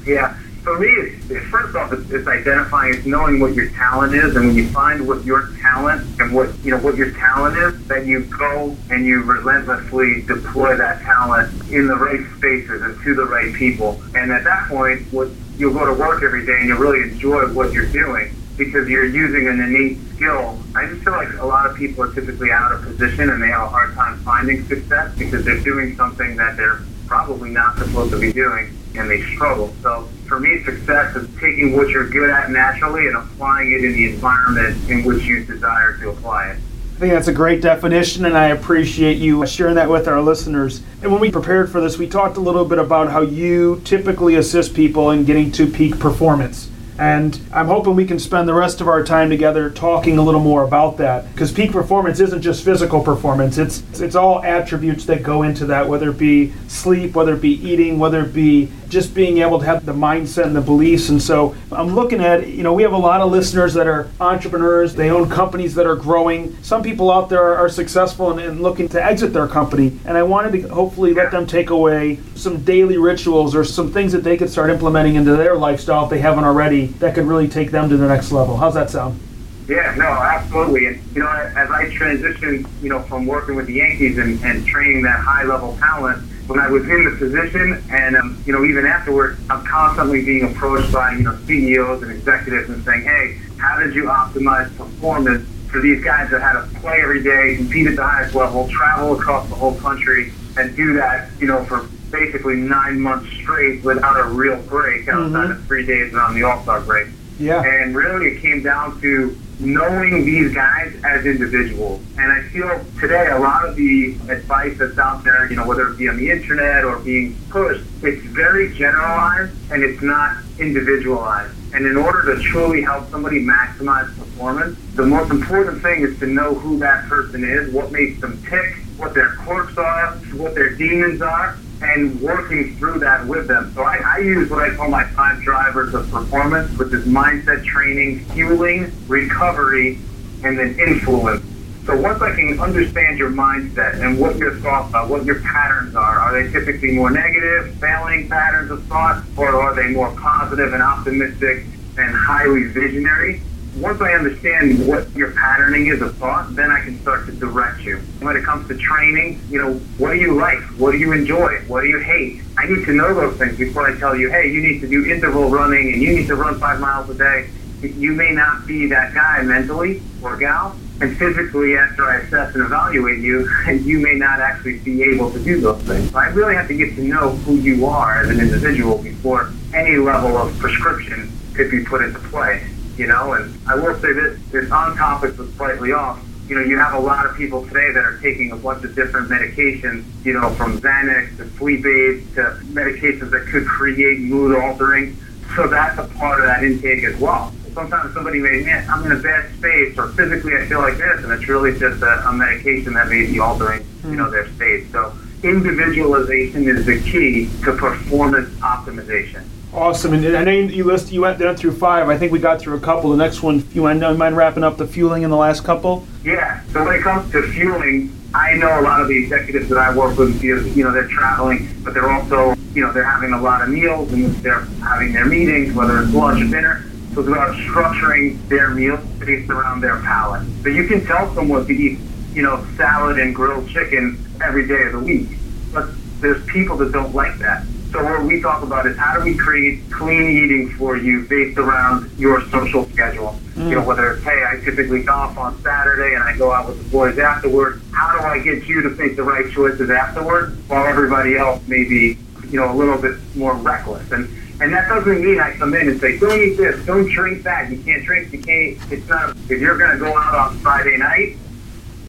Yeah. 0.06 0.36
For 0.62 0.80
me, 0.80 0.88
it's, 0.88 1.46
first 1.46 1.76
off, 1.76 1.92
it's, 1.92 2.10
it's 2.10 2.26
identifying, 2.26 2.94
it's 2.94 3.06
knowing 3.06 3.38
what 3.38 3.54
your 3.54 3.68
talent 3.70 4.14
is, 4.14 4.34
and 4.34 4.48
when 4.48 4.56
you 4.56 4.68
find 4.70 5.06
what 5.06 5.24
your 5.24 5.50
talent 5.60 6.04
and 6.18 6.34
what 6.34 6.52
you 6.64 6.72
know 6.72 6.78
what 6.78 6.96
your 6.96 7.12
talent 7.12 7.56
is, 7.56 7.86
then 7.86 8.08
you 8.08 8.24
go 8.24 8.76
and 8.90 9.06
you 9.06 9.22
relentlessly 9.22 10.22
deploy 10.22 10.76
that 10.76 11.02
talent 11.02 11.52
in 11.70 11.86
the 11.86 11.94
right 11.94 12.20
spaces 12.36 12.82
and 12.82 13.00
to 13.02 13.14
the 13.14 13.26
right 13.26 13.54
people. 13.54 14.02
And 14.16 14.32
at 14.32 14.42
that 14.42 14.66
point, 14.66 15.02
what 15.12 15.28
you'll 15.58 15.72
go 15.74 15.86
to 15.86 15.94
work 15.94 16.22
every 16.22 16.44
day 16.44 16.56
and 16.58 16.68
you'll 16.68 16.78
really 16.78 17.10
enjoy 17.10 17.46
what 17.52 17.72
you're 17.72 17.90
doing 17.90 18.34
because 18.56 18.88
you're 18.88 19.06
using 19.06 19.48
an 19.48 19.60
innate 19.60 19.98
skill. 20.14 20.58
I 20.74 20.86
just 20.86 21.02
feel 21.02 21.12
like 21.12 21.32
a 21.38 21.46
lot 21.46 21.68
of 21.68 21.76
people 21.76 22.04
are 22.04 22.12
typically 22.12 22.50
out 22.50 22.72
of 22.72 22.82
position 22.82 23.28
and 23.30 23.42
they 23.42 23.48
have 23.48 23.62
a 23.62 23.68
hard 23.68 23.94
time 23.94 24.18
finding 24.20 24.66
success 24.66 25.14
because 25.18 25.44
they're 25.44 25.60
doing 25.60 25.96
something 25.96 26.36
that 26.36 26.56
they're 26.56 26.80
probably 27.06 27.50
not 27.50 27.78
supposed 27.78 28.10
to 28.12 28.18
be 28.18 28.32
doing 28.32 28.76
and 28.94 29.10
they 29.10 29.22
struggle. 29.34 29.74
So 29.82 30.08
for 30.26 30.40
me, 30.40 30.62
success 30.64 31.14
is 31.16 31.28
taking 31.38 31.76
what 31.76 31.88
you're 31.90 32.08
good 32.08 32.30
at 32.30 32.50
naturally 32.50 33.06
and 33.06 33.16
applying 33.16 33.72
it 33.72 33.84
in 33.84 33.92
the 33.92 34.14
environment 34.14 34.90
in 34.90 35.04
which 35.04 35.24
you 35.24 35.44
desire 35.44 35.98
to 35.98 36.10
apply 36.10 36.52
it. 36.52 36.58
I 36.96 36.98
think 36.98 37.12
that's 37.12 37.28
a 37.28 37.32
great 37.34 37.60
definition, 37.60 38.24
and 38.24 38.38
I 38.38 38.46
appreciate 38.46 39.18
you 39.18 39.46
sharing 39.46 39.74
that 39.74 39.90
with 39.90 40.08
our 40.08 40.22
listeners. 40.22 40.80
And 41.02 41.12
when 41.12 41.20
we 41.20 41.30
prepared 41.30 41.70
for 41.70 41.78
this, 41.78 41.98
we 41.98 42.08
talked 42.08 42.38
a 42.38 42.40
little 42.40 42.64
bit 42.64 42.78
about 42.78 43.10
how 43.10 43.20
you 43.20 43.82
typically 43.84 44.36
assist 44.36 44.74
people 44.74 45.10
in 45.10 45.26
getting 45.26 45.52
to 45.52 45.66
peak 45.66 45.98
performance. 45.98 46.70
And 46.98 47.38
I'm 47.52 47.66
hoping 47.66 47.96
we 47.96 48.06
can 48.06 48.18
spend 48.18 48.48
the 48.48 48.54
rest 48.54 48.80
of 48.80 48.88
our 48.88 49.04
time 49.04 49.28
together 49.28 49.68
talking 49.68 50.16
a 50.16 50.22
little 50.22 50.40
more 50.40 50.64
about 50.64 50.96
that. 50.96 51.30
Because 51.34 51.52
peak 51.52 51.70
performance 51.70 52.18
isn't 52.18 52.40
just 52.40 52.64
physical 52.64 53.02
performance, 53.02 53.58
it's, 53.58 53.82
it's 54.00 54.16
all 54.16 54.42
attributes 54.42 55.04
that 55.04 55.22
go 55.22 55.42
into 55.42 55.66
that, 55.66 55.86
whether 55.86 56.08
it 56.08 56.16
be 56.16 56.54
sleep, 56.66 57.14
whether 57.14 57.34
it 57.34 57.42
be 57.42 57.60
eating, 57.68 57.98
whether 57.98 58.24
it 58.24 58.32
be 58.32 58.72
just 58.88 59.14
being 59.14 59.38
able 59.38 59.58
to 59.58 59.64
have 59.66 59.84
the 59.84 59.92
mindset 59.92 60.44
and 60.44 60.56
the 60.56 60.60
beliefs. 60.60 61.08
And 61.08 61.20
so 61.20 61.54
I'm 61.72 61.94
looking 61.94 62.20
at, 62.20 62.46
you 62.48 62.62
know, 62.62 62.72
we 62.72 62.82
have 62.82 62.92
a 62.92 62.98
lot 62.98 63.20
of 63.20 63.30
listeners 63.30 63.74
that 63.74 63.86
are 63.86 64.08
entrepreneurs, 64.20 64.94
they 64.94 65.10
own 65.10 65.28
companies 65.28 65.74
that 65.74 65.86
are 65.86 65.96
growing. 65.96 66.56
Some 66.62 66.82
people 66.82 67.10
out 67.10 67.28
there 67.28 67.56
are, 67.56 67.66
successful 67.66 68.30
and, 68.30 68.40
and, 68.40 68.62
looking 68.62 68.88
to 68.88 69.04
exit 69.04 69.32
their 69.32 69.48
company. 69.48 69.98
And 70.04 70.16
I 70.16 70.22
wanted 70.22 70.52
to 70.52 70.68
hopefully 70.68 71.12
let 71.12 71.32
them 71.32 71.46
take 71.46 71.70
away 71.70 72.20
some 72.36 72.62
daily 72.62 72.96
rituals 72.96 73.56
or 73.56 73.64
some 73.64 73.92
things 73.92 74.12
that 74.12 74.22
they 74.22 74.36
could 74.36 74.48
start 74.48 74.70
implementing 74.70 75.16
into 75.16 75.36
their 75.36 75.56
lifestyle 75.56 76.04
if 76.04 76.10
they 76.10 76.20
haven't 76.20 76.44
already 76.44 76.86
that 77.00 77.14
could 77.14 77.26
really 77.26 77.48
take 77.48 77.72
them 77.72 77.88
to 77.90 77.96
the 77.96 78.06
next 78.06 78.30
level. 78.30 78.56
How's 78.56 78.74
that 78.74 78.88
sound? 78.88 79.20
Yeah, 79.68 79.94
no, 79.96 80.04
absolutely. 80.04 80.86
And, 80.86 81.02
you 81.14 81.22
know, 81.22 81.28
as 81.28 81.70
I 81.70 81.86
transitioned, 81.90 82.68
you 82.80 82.88
know, 82.88 83.02
from 83.02 83.26
working 83.26 83.56
with 83.56 83.66
the 83.66 83.74
Yankees 83.74 84.16
and, 84.16 84.42
and 84.44 84.64
training 84.64 85.02
that 85.02 85.18
high 85.18 85.42
level 85.42 85.76
talent, 85.78 86.22
when 86.46 86.60
I 86.60 86.68
was 86.68 86.88
in 86.88 87.04
the 87.04 87.16
position 87.18 87.82
and, 87.90 88.16
um, 88.16 88.42
you 88.46 88.52
know, 88.52 88.64
even 88.64 88.86
afterward, 88.86 89.38
I'm 89.50 89.64
constantly 89.66 90.24
being 90.24 90.44
approached 90.44 90.92
by, 90.92 91.12
you 91.12 91.24
know, 91.24 91.36
CEOs 91.46 92.02
and 92.02 92.12
executives 92.12 92.70
and 92.70 92.84
saying, 92.84 93.02
hey, 93.02 93.38
how 93.58 93.78
did 93.80 93.94
you 93.94 94.04
optimize 94.04 94.74
performance 94.76 95.48
for 95.68 95.80
these 95.80 96.02
guys 96.04 96.30
that 96.30 96.40
had 96.40 96.52
to 96.52 96.80
play 96.80 97.00
every 97.02 97.22
day, 97.22 97.56
compete 97.56 97.88
at 97.88 97.96
the 97.96 98.06
highest 98.06 98.34
level, 98.34 98.68
travel 98.68 99.18
across 99.18 99.48
the 99.48 99.54
whole 99.54 99.74
country, 99.74 100.32
and 100.56 100.74
do 100.76 100.94
that, 100.94 101.28
you 101.40 101.46
know, 101.46 101.64
for 101.64 101.88
basically 102.10 102.54
nine 102.54 103.00
months 103.00 103.30
straight 103.32 103.84
without 103.84 104.18
a 104.18 104.24
real 104.24 104.60
break 104.62 105.08
outside 105.08 105.32
mm-hmm. 105.32 105.52
of 105.52 105.66
three 105.66 105.84
days 105.84 106.14
around 106.14 106.34
the 106.34 106.42
All 106.44 106.62
Star 106.62 106.80
break. 106.80 107.08
Yeah. 107.38 107.62
And 107.62 107.94
really, 107.94 108.28
it 108.28 108.40
came 108.40 108.62
down 108.62 109.00
to 109.00 109.36
knowing 109.58 110.24
these 110.24 110.54
guys 110.54 110.94
as 111.04 111.24
individuals. 111.24 112.02
And 112.18 112.30
I 112.30 112.42
feel 112.48 112.84
today 113.00 113.28
a 113.30 113.38
lot 113.38 113.66
of 113.66 113.76
the 113.76 114.14
advice 114.28 114.78
that's 114.78 114.98
out 114.98 115.24
there, 115.24 115.48
you 115.48 115.56
know, 115.56 115.66
whether 115.66 115.88
it 115.88 115.96
be 115.96 116.08
on 116.08 116.16
the 116.16 116.30
internet 116.30 116.84
or 116.84 116.98
being 116.98 117.36
pushed, 117.48 117.84
it's 118.02 118.22
very 118.26 118.74
generalized 118.74 119.54
and 119.70 119.82
it's 119.82 120.02
not 120.02 120.36
individualized. 120.58 121.54
And 121.74 121.86
in 121.86 121.96
order 121.96 122.34
to 122.34 122.42
truly 122.42 122.82
help 122.82 123.10
somebody 123.10 123.44
maximize 123.44 124.06
performance, 124.16 124.78
the 124.94 125.06
most 125.06 125.30
important 125.30 125.82
thing 125.82 126.02
is 126.02 126.18
to 126.20 126.26
know 126.26 126.54
who 126.54 126.78
that 126.78 127.08
person 127.08 127.44
is, 127.44 127.72
what 127.72 127.92
makes 127.92 128.20
them 128.20 128.42
tick, 128.48 128.76
what 128.96 129.14
their 129.14 129.34
quirks 129.36 129.76
are, 129.76 130.12
what 130.34 130.54
their 130.54 130.70
demons 130.70 131.20
are, 131.20 131.58
and 131.80 132.20
working 132.20 132.76
through 132.76 133.00
that 133.00 133.26
with 133.26 133.48
them. 133.48 133.72
So 133.74 133.82
I, 133.82 133.96
I, 133.96 134.18
use 134.18 134.50
what 134.50 134.62
I 134.62 134.74
call 134.74 134.88
my 134.88 135.04
five 135.10 135.42
drivers 135.42 135.92
of 135.94 136.10
performance, 136.10 136.76
which 136.78 136.92
is 136.92 137.04
mindset 137.04 137.64
training, 137.64 138.24
fueling, 138.26 138.92
recovery, 139.08 139.98
and 140.42 140.58
then 140.58 140.78
influence. 140.78 141.44
So 141.84 141.96
once 141.96 142.20
I 142.20 142.34
can 142.34 142.58
understand 142.58 143.18
your 143.18 143.30
mindset 143.30 144.02
and 144.02 144.18
what 144.18 144.38
your 144.38 144.56
thoughts 144.56 144.92
are, 144.94 145.06
what 145.06 145.24
your 145.24 145.40
patterns 145.40 145.94
are, 145.94 146.18
are 146.18 146.42
they 146.42 146.50
typically 146.50 146.92
more 146.92 147.10
negative, 147.10 147.76
failing 147.76 148.28
patterns 148.28 148.70
of 148.70 148.82
thought, 148.86 149.22
or 149.36 149.54
are 149.54 149.74
they 149.74 149.88
more 149.88 150.10
positive 150.16 150.72
and 150.72 150.82
optimistic 150.82 151.64
and 151.96 152.14
highly 152.14 152.64
visionary? 152.64 153.42
Once 153.76 154.00
I 154.00 154.12
understand 154.12 154.86
what 154.86 155.10
your 155.14 155.32
patterning 155.32 155.88
is 155.88 156.00
of 156.00 156.16
thought, 156.16 156.54
then 156.54 156.70
I 156.70 156.80
can 156.80 156.98
start 157.02 157.26
to 157.26 157.32
direct 157.32 157.82
you. 157.82 157.98
When 158.20 158.36
it 158.36 158.44
comes 158.44 158.66
to 158.68 158.76
training, 158.76 159.40
you 159.50 159.60
know, 159.60 159.74
what 159.98 160.12
do 160.12 160.18
you 160.18 160.34
like? 160.34 160.58
What 160.78 160.92
do 160.92 160.98
you 160.98 161.12
enjoy? 161.12 161.60
What 161.66 161.82
do 161.82 161.88
you 161.88 161.98
hate? 161.98 162.42
I 162.56 162.66
need 162.66 162.86
to 162.86 162.92
know 162.92 163.12
those 163.14 163.36
things 163.36 163.58
before 163.58 163.88
I 163.88 163.98
tell 163.98 164.16
you, 164.16 164.30
hey, 164.30 164.50
you 164.50 164.62
need 164.62 164.80
to 164.80 164.88
do 164.88 165.04
interval 165.04 165.50
running 165.50 165.92
and 165.92 166.02
you 166.02 166.16
need 166.16 166.26
to 166.28 166.36
run 166.36 166.58
five 166.58 166.80
miles 166.80 167.10
a 167.10 167.14
day. 167.14 167.50
You 167.82 168.12
may 168.12 168.32
not 168.32 168.66
be 168.66 168.86
that 168.86 169.12
guy 169.12 169.42
mentally 169.42 170.00
or 170.22 170.38
gal, 170.38 170.74
and 171.02 171.14
physically 171.18 171.76
after 171.76 172.06
I 172.06 172.20
assess 172.20 172.54
and 172.54 172.64
evaluate 172.64 173.18
you, 173.18 173.46
you 173.84 173.98
may 173.98 174.14
not 174.14 174.40
actually 174.40 174.78
be 174.78 175.02
able 175.02 175.30
to 175.32 175.38
do 175.38 175.60
those 175.60 175.82
things. 175.82 176.10
So 176.10 176.18
I 176.18 176.28
really 176.28 176.54
have 176.54 176.68
to 176.68 176.74
get 176.74 176.94
to 176.96 177.02
know 177.02 177.30
who 177.30 177.56
you 177.56 177.84
are 177.84 178.22
as 178.22 178.30
an 178.30 178.40
individual 178.40 179.02
before 179.02 179.52
any 179.74 179.96
level 179.98 180.38
of 180.38 180.58
prescription 180.58 181.30
could 181.52 181.70
be 181.70 181.84
put 181.84 182.02
into 182.02 182.18
play 182.20 182.66
you 182.96 183.06
know. 183.06 183.34
And 183.34 183.54
I 183.68 183.74
will 183.74 183.94
say 184.00 184.12
this: 184.12 184.40
this 184.50 184.70
on 184.70 184.96
topic 184.96 185.36
but 185.36 185.48
slightly 185.50 185.92
off. 185.92 186.22
You 186.48 186.54
know, 186.54 186.62
you 186.62 186.78
have 186.78 186.94
a 186.94 187.00
lot 187.00 187.26
of 187.26 187.36
people 187.36 187.66
today 187.66 187.90
that 187.92 188.04
are 188.04 188.18
taking 188.18 188.52
a 188.52 188.56
bunch 188.56 188.84
of 188.84 188.94
different 188.94 189.28
medications. 189.28 190.04
You 190.24 190.34
know, 190.34 190.50
from 190.50 190.80
Xanax 190.80 191.36
to 191.38 191.48
sleep 191.56 191.84
aids 191.84 192.34
to 192.34 192.58
medications 192.66 193.30
that 193.30 193.46
could 193.46 193.66
create 193.66 194.20
mood 194.20 194.56
altering. 194.56 195.16
So 195.54 195.66
that's 195.66 195.98
a 195.98 196.04
part 196.18 196.40
of 196.40 196.46
that 196.46 196.64
intake 196.64 197.04
as 197.04 197.18
well. 197.20 197.52
Sometimes 197.72 198.14
somebody 198.14 198.40
may, 198.40 198.62
man, 198.62 198.88
I'm 198.90 199.04
in 199.04 199.12
a 199.12 199.20
bad 199.20 199.54
space, 199.58 199.98
or 199.98 200.08
physically 200.08 200.56
I 200.56 200.66
feel 200.66 200.80
like 200.80 200.96
this, 200.96 201.22
and 201.22 201.32
it's 201.32 201.46
really 201.46 201.78
just 201.78 202.02
a, 202.02 202.28
a 202.28 202.32
medication 202.32 202.94
that 202.94 203.08
may 203.08 203.26
be 203.26 203.38
altering, 203.38 203.82
mm-hmm. 203.82 204.10
you 204.10 204.16
know, 204.16 204.30
their 204.30 204.48
state. 204.54 204.90
So 204.92 205.14
individualization 205.42 206.68
is 206.68 206.86
the 206.86 207.00
key 207.02 207.50
to 207.64 207.76
performance 207.76 208.48
optimization. 208.60 209.46
Awesome, 209.72 210.14
and 210.14 210.36
I 210.36 210.44
know 210.44 210.52
you 210.52 210.84
list 210.84 211.12
you 211.12 211.20
went 211.20 211.38
down 211.38 211.56
through 211.56 211.72
five. 211.72 212.08
I 212.08 212.16
think 212.16 212.32
we 212.32 212.38
got 212.38 212.60
through 212.60 212.76
a 212.76 212.80
couple. 212.80 213.10
The 213.10 213.16
next 213.16 213.42
one, 213.42 213.66
you 213.72 213.82
mind, 213.82 214.00
mind 214.00 214.36
wrapping 214.36 214.64
up 214.64 214.78
the 214.78 214.86
fueling 214.86 215.22
in 215.22 215.30
the 215.30 215.36
last 215.36 215.64
couple? 215.64 216.06
Yeah. 216.24 216.62
So 216.72 216.84
when 216.84 216.94
it 216.94 217.02
comes 217.02 217.30
to 217.32 217.42
fueling, 217.52 218.10
I 218.32 218.54
know 218.54 218.80
a 218.80 218.82
lot 218.82 219.02
of 219.02 219.08
the 219.08 219.18
executives 219.18 219.68
that 219.68 219.78
I 219.78 219.94
work 219.94 220.16
with. 220.16 220.42
You 220.42 220.82
know, 220.82 220.92
they're 220.92 221.08
traveling, 221.08 221.68
but 221.84 221.92
they're 221.94 222.10
also, 222.10 222.54
you 222.74 222.82
know, 222.82 222.92
they're 222.92 223.04
having 223.04 223.32
a 223.32 223.40
lot 223.40 223.60
of 223.62 223.68
meals 223.68 224.10
and 224.12 224.34
they're 224.36 224.64
having 224.82 225.12
their 225.12 225.26
meetings, 225.26 225.74
whether 225.74 226.02
it's 226.02 226.12
lunch 226.12 226.42
or 226.42 226.48
dinner. 226.48 226.84
So 227.12 227.20
it's 227.20 227.28
about 227.28 227.54
structuring 227.56 228.46
their 228.48 228.70
meals 228.70 229.00
based 229.18 229.50
around 229.50 229.80
their 229.80 230.00
palate. 230.00 230.46
So 230.62 230.68
you 230.68 230.86
can 230.86 231.04
tell 231.04 231.34
someone 231.34 231.66
to 231.66 231.72
eat, 231.72 231.98
you 232.32 232.42
know, 232.42 232.66
salad 232.76 233.18
and 233.18 233.34
grilled 233.34 233.68
chicken 233.68 234.18
every 234.42 234.66
day 234.66 234.82
of 234.84 234.92
the 234.92 235.00
week, 235.00 235.28
but 235.72 235.88
there's 236.20 236.44
people 236.46 236.76
that 236.78 236.92
don't 236.92 237.14
like 237.14 237.38
that. 237.38 237.64
So 237.92 238.02
what 238.02 238.24
we 238.24 238.40
talk 238.42 238.62
about 238.62 238.86
is 238.86 238.96
how 238.96 239.16
do 239.16 239.24
we 239.24 239.36
create 239.36 239.90
clean 239.90 240.28
eating 240.28 240.70
for 240.76 240.96
you 240.96 241.26
based 241.28 241.58
around 241.58 242.10
your 242.18 242.42
social 242.50 242.88
schedule. 242.90 243.38
Mm. 243.54 243.70
You 243.70 243.74
know, 243.76 243.84
whether 243.84 244.12
it's 244.12 244.24
hey, 244.24 244.44
I 244.44 244.60
typically 244.64 245.02
golf 245.02 245.38
on 245.38 245.60
Saturday 245.62 246.14
and 246.14 246.22
I 246.22 246.36
go 246.36 246.52
out 246.52 246.68
with 246.68 246.82
the 246.82 246.90
boys 246.90 247.18
afterward. 247.18 247.80
How 247.92 248.18
do 248.18 248.26
I 248.26 248.38
get 248.38 248.66
you 248.66 248.82
to 248.82 248.90
make 248.90 249.16
the 249.16 249.22
right 249.22 249.50
choices 249.52 249.88
afterward 249.88 250.56
while 250.68 250.86
everybody 250.86 251.36
else 251.36 251.66
may 251.66 251.84
be, 251.84 252.18
you 252.50 252.60
know, 252.60 252.70
a 252.70 252.76
little 252.76 253.00
bit 253.00 253.18
more 253.34 253.54
reckless 253.54 254.10
and 254.10 254.28
and 254.58 254.72
that 254.72 254.88
doesn't 254.88 255.22
mean 255.22 255.38
I 255.38 255.54
come 255.56 255.74
in 255.74 255.88
and 255.90 256.00
say, 256.00 256.18
don't 256.18 256.40
eat 256.40 256.56
this, 256.56 256.84
don't 256.86 257.06
drink 257.10 257.42
that, 257.42 257.70
you 257.70 257.76
can't 257.82 258.02
drink, 258.06 258.32
you 258.32 258.40
can't, 258.40 258.90
it's 258.90 259.06
not, 259.06 259.36
if 259.50 259.60
you're 259.60 259.76
going 259.76 259.90
to 259.90 259.98
go 259.98 260.16
out 260.16 260.34
on 260.34 260.58
Friday 260.60 260.96
night, 260.96 261.36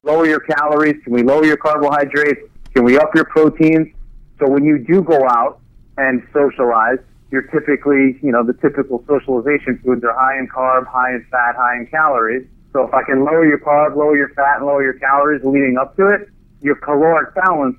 lower 0.04 0.26
your 0.26 0.40
calories, 0.40 1.04
can 1.04 1.12
we 1.12 1.24
lower 1.24 1.44
your 1.44 1.58
carbohydrates, 1.58 2.50
can 2.74 2.86
we 2.86 2.98
up 2.98 3.14
your 3.14 3.26
proteins? 3.26 3.94
So 4.40 4.48
when 4.48 4.64
you 4.64 4.78
do 4.78 5.02
go 5.02 5.28
out, 5.28 5.60
and 5.98 6.26
socialize, 6.34 7.00
you're 7.32 7.48
typically, 7.54 8.18
you 8.22 8.32
know, 8.32 8.44
the 8.44 8.54
typical 8.54 9.04
socialization 9.08 9.80
foods 9.84 10.04
are 10.04 10.14
high 10.14 10.38
in 10.40 10.48
carb, 10.48 10.88
high 10.88 11.16
in 11.16 11.26
fat, 11.30 11.56
high 11.56 11.78
in 11.78 11.88
calories. 11.88 12.48
So 12.74 12.88
if 12.88 12.94
I 12.94 13.04
can 13.04 13.26
lower 13.26 13.46
your 13.46 13.60
carb, 13.60 13.96
lower 13.96 14.16
your 14.16 14.30
fat, 14.30 14.58
and 14.58 14.66
lower 14.66 14.84
your 14.84 14.94
calories 14.94 15.44
leading 15.44 15.78
up 15.78 15.96
to 15.98 16.08
it, 16.08 16.30
your 16.62 16.76
caloric 16.76 17.36
balance 17.36 17.76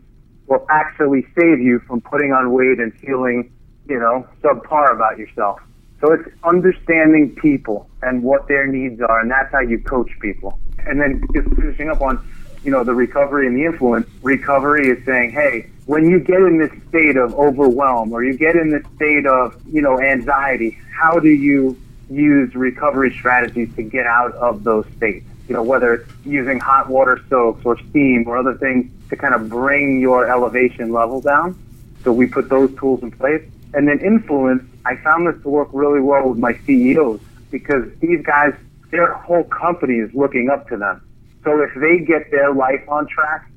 will 0.47 0.67
actually 0.71 1.27
save 1.39 1.61
you 1.61 1.79
from 1.87 2.01
putting 2.01 2.33
on 2.33 2.53
weight 2.53 2.79
and 2.79 2.93
feeling, 3.01 3.53
you 3.89 3.99
know, 3.99 4.27
subpar 4.43 4.93
about 4.95 5.19
yourself. 5.19 5.61
So 6.01 6.13
it's 6.13 6.29
understanding 6.45 7.35
people 7.41 7.89
and 8.03 8.23
what 8.23 8.49
their 8.49 8.67
needs 8.67 9.01
are, 9.01 9.21
and 9.21 9.31
that's 9.31 9.53
how 9.53 9.61
you 9.61 9.81
coach 9.81 10.11
people. 10.21 10.59
And 10.87 11.01
then 11.01 11.23
just 11.35 11.49
finishing 11.57 11.91
up 11.91 12.01
on, 12.01 12.25
you 12.65 12.71
know, 12.71 12.85
the 12.85 12.95
recovery 12.95 13.47
and 13.47 13.57
the 13.57 13.65
influence. 13.65 14.09
Recovery 14.23 14.89
is 14.89 15.05
saying, 15.05 15.31
hey, 15.31 15.71
when 15.87 16.11
you 16.11 16.21
get 16.21 16.41
in 16.41 16.59
this 16.59 16.71
state 16.89 17.17
of 17.17 17.35
overwhelm 17.35 18.13
or 18.13 18.23
you 18.23 18.37
get 18.37 18.57
in 18.57 18.71
this 18.71 18.85
state 18.97 19.27
of, 19.27 19.61
you 19.67 19.81
know, 19.81 20.01
anxiety, 20.01 20.79
how 20.93 21.19
do 21.19 21.29
you 21.29 21.81
use 22.11 22.55
recovery 22.55 23.11
strategies 23.11 23.75
to 23.77 23.83
get 23.83 24.07
out 24.07 24.35
of 24.35 24.65
those 24.65 24.85
states? 24.97 25.27
You 25.49 25.55
know, 25.55 25.63
whether 25.63 25.95
it's 25.95 26.11
using 26.27 26.61
hot 26.61 26.89
water 26.89 27.21
soaks 27.31 27.65
or 27.65 27.79
steam 27.91 28.25
or 28.27 28.37
other 28.37 28.55
things 28.59 28.91
to 29.09 29.17
kind 29.17 29.35
of 29.35 29.49
bring 29.49 30.01
your 30.01 30.31
elevation 30.31 30.93
level 30.93 31.23
down. 31.23 31.59
So 32.05 32.13
we 32.13 32.27
put 32.27 32.49
those 32.49 32.75
tools 32.77 33.03
in 33.03 33.11
place. 33.11 33.43
And 33.75 33.89
then 33.89 34.01
influence, 34.01 34.65
I 34.85 34.97
found 34.97 35.27
this 35.27 35.43
to 35.43 35.49
work 35.49 35.69
really 35.73 36.01
well 36.01 36.29
with 36.29 36.39
my 36.39 36.55
CEOs 36.67 37.21
because 37.51 37.85
these 38.01 38.23
guys, 38.25 38.55
their 38.91 39.13
whole 39.15 39.45
company 39.45 39.95
is 39.95 40.13
looking 40.15 40.51
up 40.51 40.69
to 40.69 40.77
them. 40.77 41.03
So 41.45 41.63
if 41.63 41.71
they 41.75 42.05
get 42.05 42.31
their 42.31 42.53
life 42.53 42.87
on 42.89 43.07
track, 43.07 43.51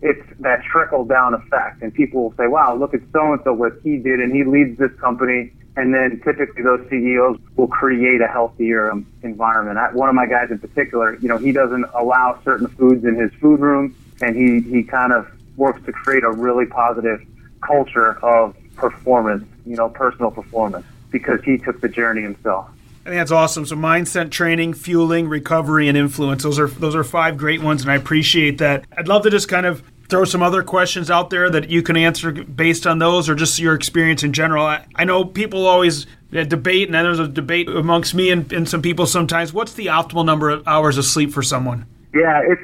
it's 0.00 0.26
that 0.40 0.62
trickle 0.64 1.04
down 1.04 1.34
effect. 1.34 1.82
And 1.82 1.92
people 1.92 2.22
will 2.22 2.34
say, 2.36 2.46
wow, 2.46 2.74
look 2.74 2.94
at 2.94 3.00
so 3.12 3.32
and 3.32 3.40
so 3.44 3.52
what 3.52 3.72
he 3.82 3.96
did 3.96 4.20
and 4.20 4.32
he 4.32 4.44
leads 4.44 4.78
this 4.78 4.92
company 5.00 5.52
and 5.78 5.94
then 5.94 6.20
typically 6.24 6.64
those 6.64 6.84
CEOs 6.90 7.38
will 7.54 7.68
create 7.68 8.20
a 8.20 8.26
healthier 8.26 8.90
um, 8.90 9.06
environment. 9.22 9.78
I, 9.78 9.92
one 9.92 10.08
of 10.08 10.14
my 10.16 10.26
guys 10.26 10.50
in 10.50 10.58
particular, 10.58 11.16
you 11.20 11.28
know, 11.28 11.38
he 11.38 11.52
doesn't 11.52 11.84
allow 11.94 12.40
certain 12.44 12.66
foods 12.66 13.04
in 13.04 13.14
his 13.14 13.32
food 13.34 13.60
room, 13.60 13.94
and 14.20 14.34
he 14.34 14.68
he 14.68 14.82
kind 14.82 15.12
of 15.12 15.28
works 15.56 15.80
to 15.86 15.92
create 15.92 16.24
a 16.24 16.32
really 16.32 16.66
positive 16.66 17.24
culture 17.60 18.18
of 18.24 18.56
performance, 18.74 19.44
you 19.64 19.76
know, 19.76 19.88
personal 19.88 20.32
performance, 20.32 20.84
because 21.12 21.40
he 21.44 21.58
took 21.58 21.80
the 21.80 21.88
journey 21.88 22.22
himself. 22.22 22.68
I 23.08 23.10
think 23.10 23.20
that's 23.20 23.32
awesome. 23.32 23.64
So 23.64 23.74
mindset 23.74 24.30
training, 24.30 24.74
fueling, 24.74 25.30
recovery, 25.30 25.88
and 25.88 25.96
influence. 25.96 26.42
Those 26.42 26.58
are 26.58 26.66
those 26.66 26.94
are 26.94 27.02
five 27.02 27.38
great 27.38 27.62
ones, 27.62 27.80
and 27.80 27.90
I 27.90 27.94
appreciate 27.94 28.58
that. 28.58 28.84
I'd 28.98 29.08
love 29.08 29.22
to 29.22 29.30
just 29.30 29.48
kind 29.48 29.64
of 29.64 29.82
throw 30.10 30.26
some 30.26 30.42
other 30.42 30.62
questions 30.62 31.10
out 31.10 31.30
there 31.30 31.48
that 31.48 31.70
you 31.70 31.82
can 31.82 31.96
answer 31.96 32.30
based 32.32 32.86
on 32.86 32.98
those 32.98 33.30
or 33.30 33.34
just 33.34 33.58
your 33.58 33.74
experience 33.74 34.22
in 34.22 34.34
general. 34.34 34.66
I, 34.66 34.84
I 34.94 35.04
know 35.04 35.24
people 35.24 35.66
always 35.66 36.06
uh, 36.36 36.44
debate, 36.44 36.88
and 36.88 36.94
there's 36.94 37.18
a 37.18 37.26
debate 37.26 37.70
amongst 37.70 38.14
me 38.14 38.30
and, 38.30 38.52
and 38.52 38.68
some 38.68 38.82
people 38.82 39.06
sometimes. 39.06 39.54
What's 39.54 39.72
the 39.72 39.86
optimal 39.86 40.26
number 40.26 40.50
of 40.50 40.68
hours 40.68 40.98
of 40.98 41.06
sleep 41.06 41.32
for 41.32 41.42
someone? 41.42 41.86
Yeah, 42.12 42.42
it's 42.44 42.62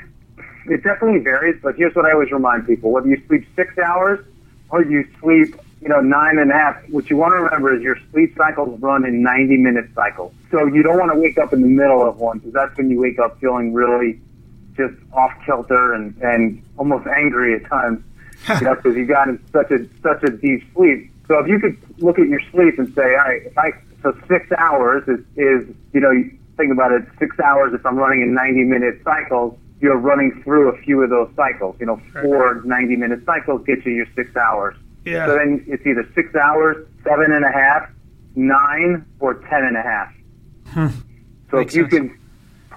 it 0.66 0.82
definitely 0.82 1.20
varies, 1.20 1.58
but 1.62 1.74
here's 1.76 1.94
what 1.94 2.04
I 2.04 2.12
always 2.12 2.30
remind 2.30 2.66
people: 2.66 2.90
whether 2.90 3.08
you 3.08 3.22
sleep 3.28 3.46
six 3.56 3.78
hours 3.78 4.22
or 4.68 4.84
you 4.84 5.08
sleep, 5.22 5.56
you 5.84 5.90
know, 5.90 6.00
nine 6.00 6.38
and 6.38 6.50
a 6.50 6.54
half, 6.54 6.76
what 6.88 7.10
you 7.10 7.18
want 7.18 7.32
to 7.32 7.42
remember 7.42 7.76
is 7.76 7.82
your 7.82 7.98
sleep 8.10 8.34
cycles 8.38 8.80
run 8.80 9.04
in 9.04 9.22
90 9.22 9.58
minute 9.58 9.84
cycles. 9.94 10.32
So 10.50 10.64
you 10.64 10.82
don't 10.82 10.98
want 10.98 11.12
to 11.12 11.20
wake 11.20 11.36
up 11.36 11.52
in 11.52 11.60
the 11.60 11.68
middle 11.68 12.08
of 12.08 12.16
one 12.16 12.38
because 12.38 12.54
that's 12.54 12.74
when 12.78 12.88
you 12.88 12.98
wake 12.98 13.18
up 13.18 13.38
feeling 13.38 13.74
really 13.74 14.18
just 14.78 14.94
off 15.12 15.32
kilter 15.44 15.92
and, 15.92 16.16
and 16.22 16.62
almost 16.78 17.06
angry 17.06 17.54
at 17.54 17.68
times, 17.68 18.02
you 18.48 18.62
know, 18.62 18.74
because 18.76 18.96
you 18.96 19.04
got 19.04 19.28
in 19.28 19.38
such 19.52 19.70
a 19.70 19.86
such 20.02 20.22
a 20.22 20.30
deep 20.30 20.64
sleep. 20.74 21.10
So 21.28 21.38
if 21.38 21.48
you 21.48 21.60
could 21.60 21.76
look 21.98 22.18
at 22.18 22.28
your 22.28 22.40
sleep 22.50 22.78
and 22.78 22.92
say, 22.94 23.02
all 23.02 23.28
right, 23.28 23.42
if 23.44 23.58
I 23.58 23.72
so 24.02 24.18
six 24.26 24.50
hours 24.56 25.06
is 25.06 25.20
is 25.36 25.68
you 25.92 26.00
know 26.00 26.12
think 26.56 26.72
about 26.72 26.92
it, 26.92 27.04
six 27.18 27.38
hours 27.40 27.74
if 27.74 27.84
I'm 27.84 27.96
running 27.96 28.22
in 28.22 28.32
90 28.32 28.64
minute 28.64 29.02
cycles, 29.04 29.58
you're 29.82 29.98
running 29.98 30.42
through 30.44 30.70
a 30.70 30.78
few 30.78 31.02
of 31.02 31.10
those 31.10 31.28
cycles. 31.36 31.76
You 31.78 31.86
know, 31.86 32.00
four 32.22 32.62
90 32.64 32.96
minute 32.96 33.20
cycles 33.26 33.66
get 33.66 33.84
you 33.84 33.92
your 33.92 34.06
six 34.16 34.34
hours. 34.34 34.76
Yeah. 35.04 35.26
So 35.26 35.36
then 35.36 35.64
it's 35.66 35.86
either 35.86 36.08
six 36.14 36.34
hours, 36.34 36.86
seven 37.04 37.32
and 37.32 37.44
a 37.44 37.50
half, 37.52 37.88
nine, 38.34 39.04
or 39.20 39.34
ten 39.34 39.64
and 39.64 39.76
a 39.76 39.82
half. 39.82 40.12
Hmm. 40.68 40.88
So 41.50 41.58
Makes 41.58 41.74
if 41.74 41.76
you 41.76 41.82
sense. 41.90 42.12
can 42.12 42.20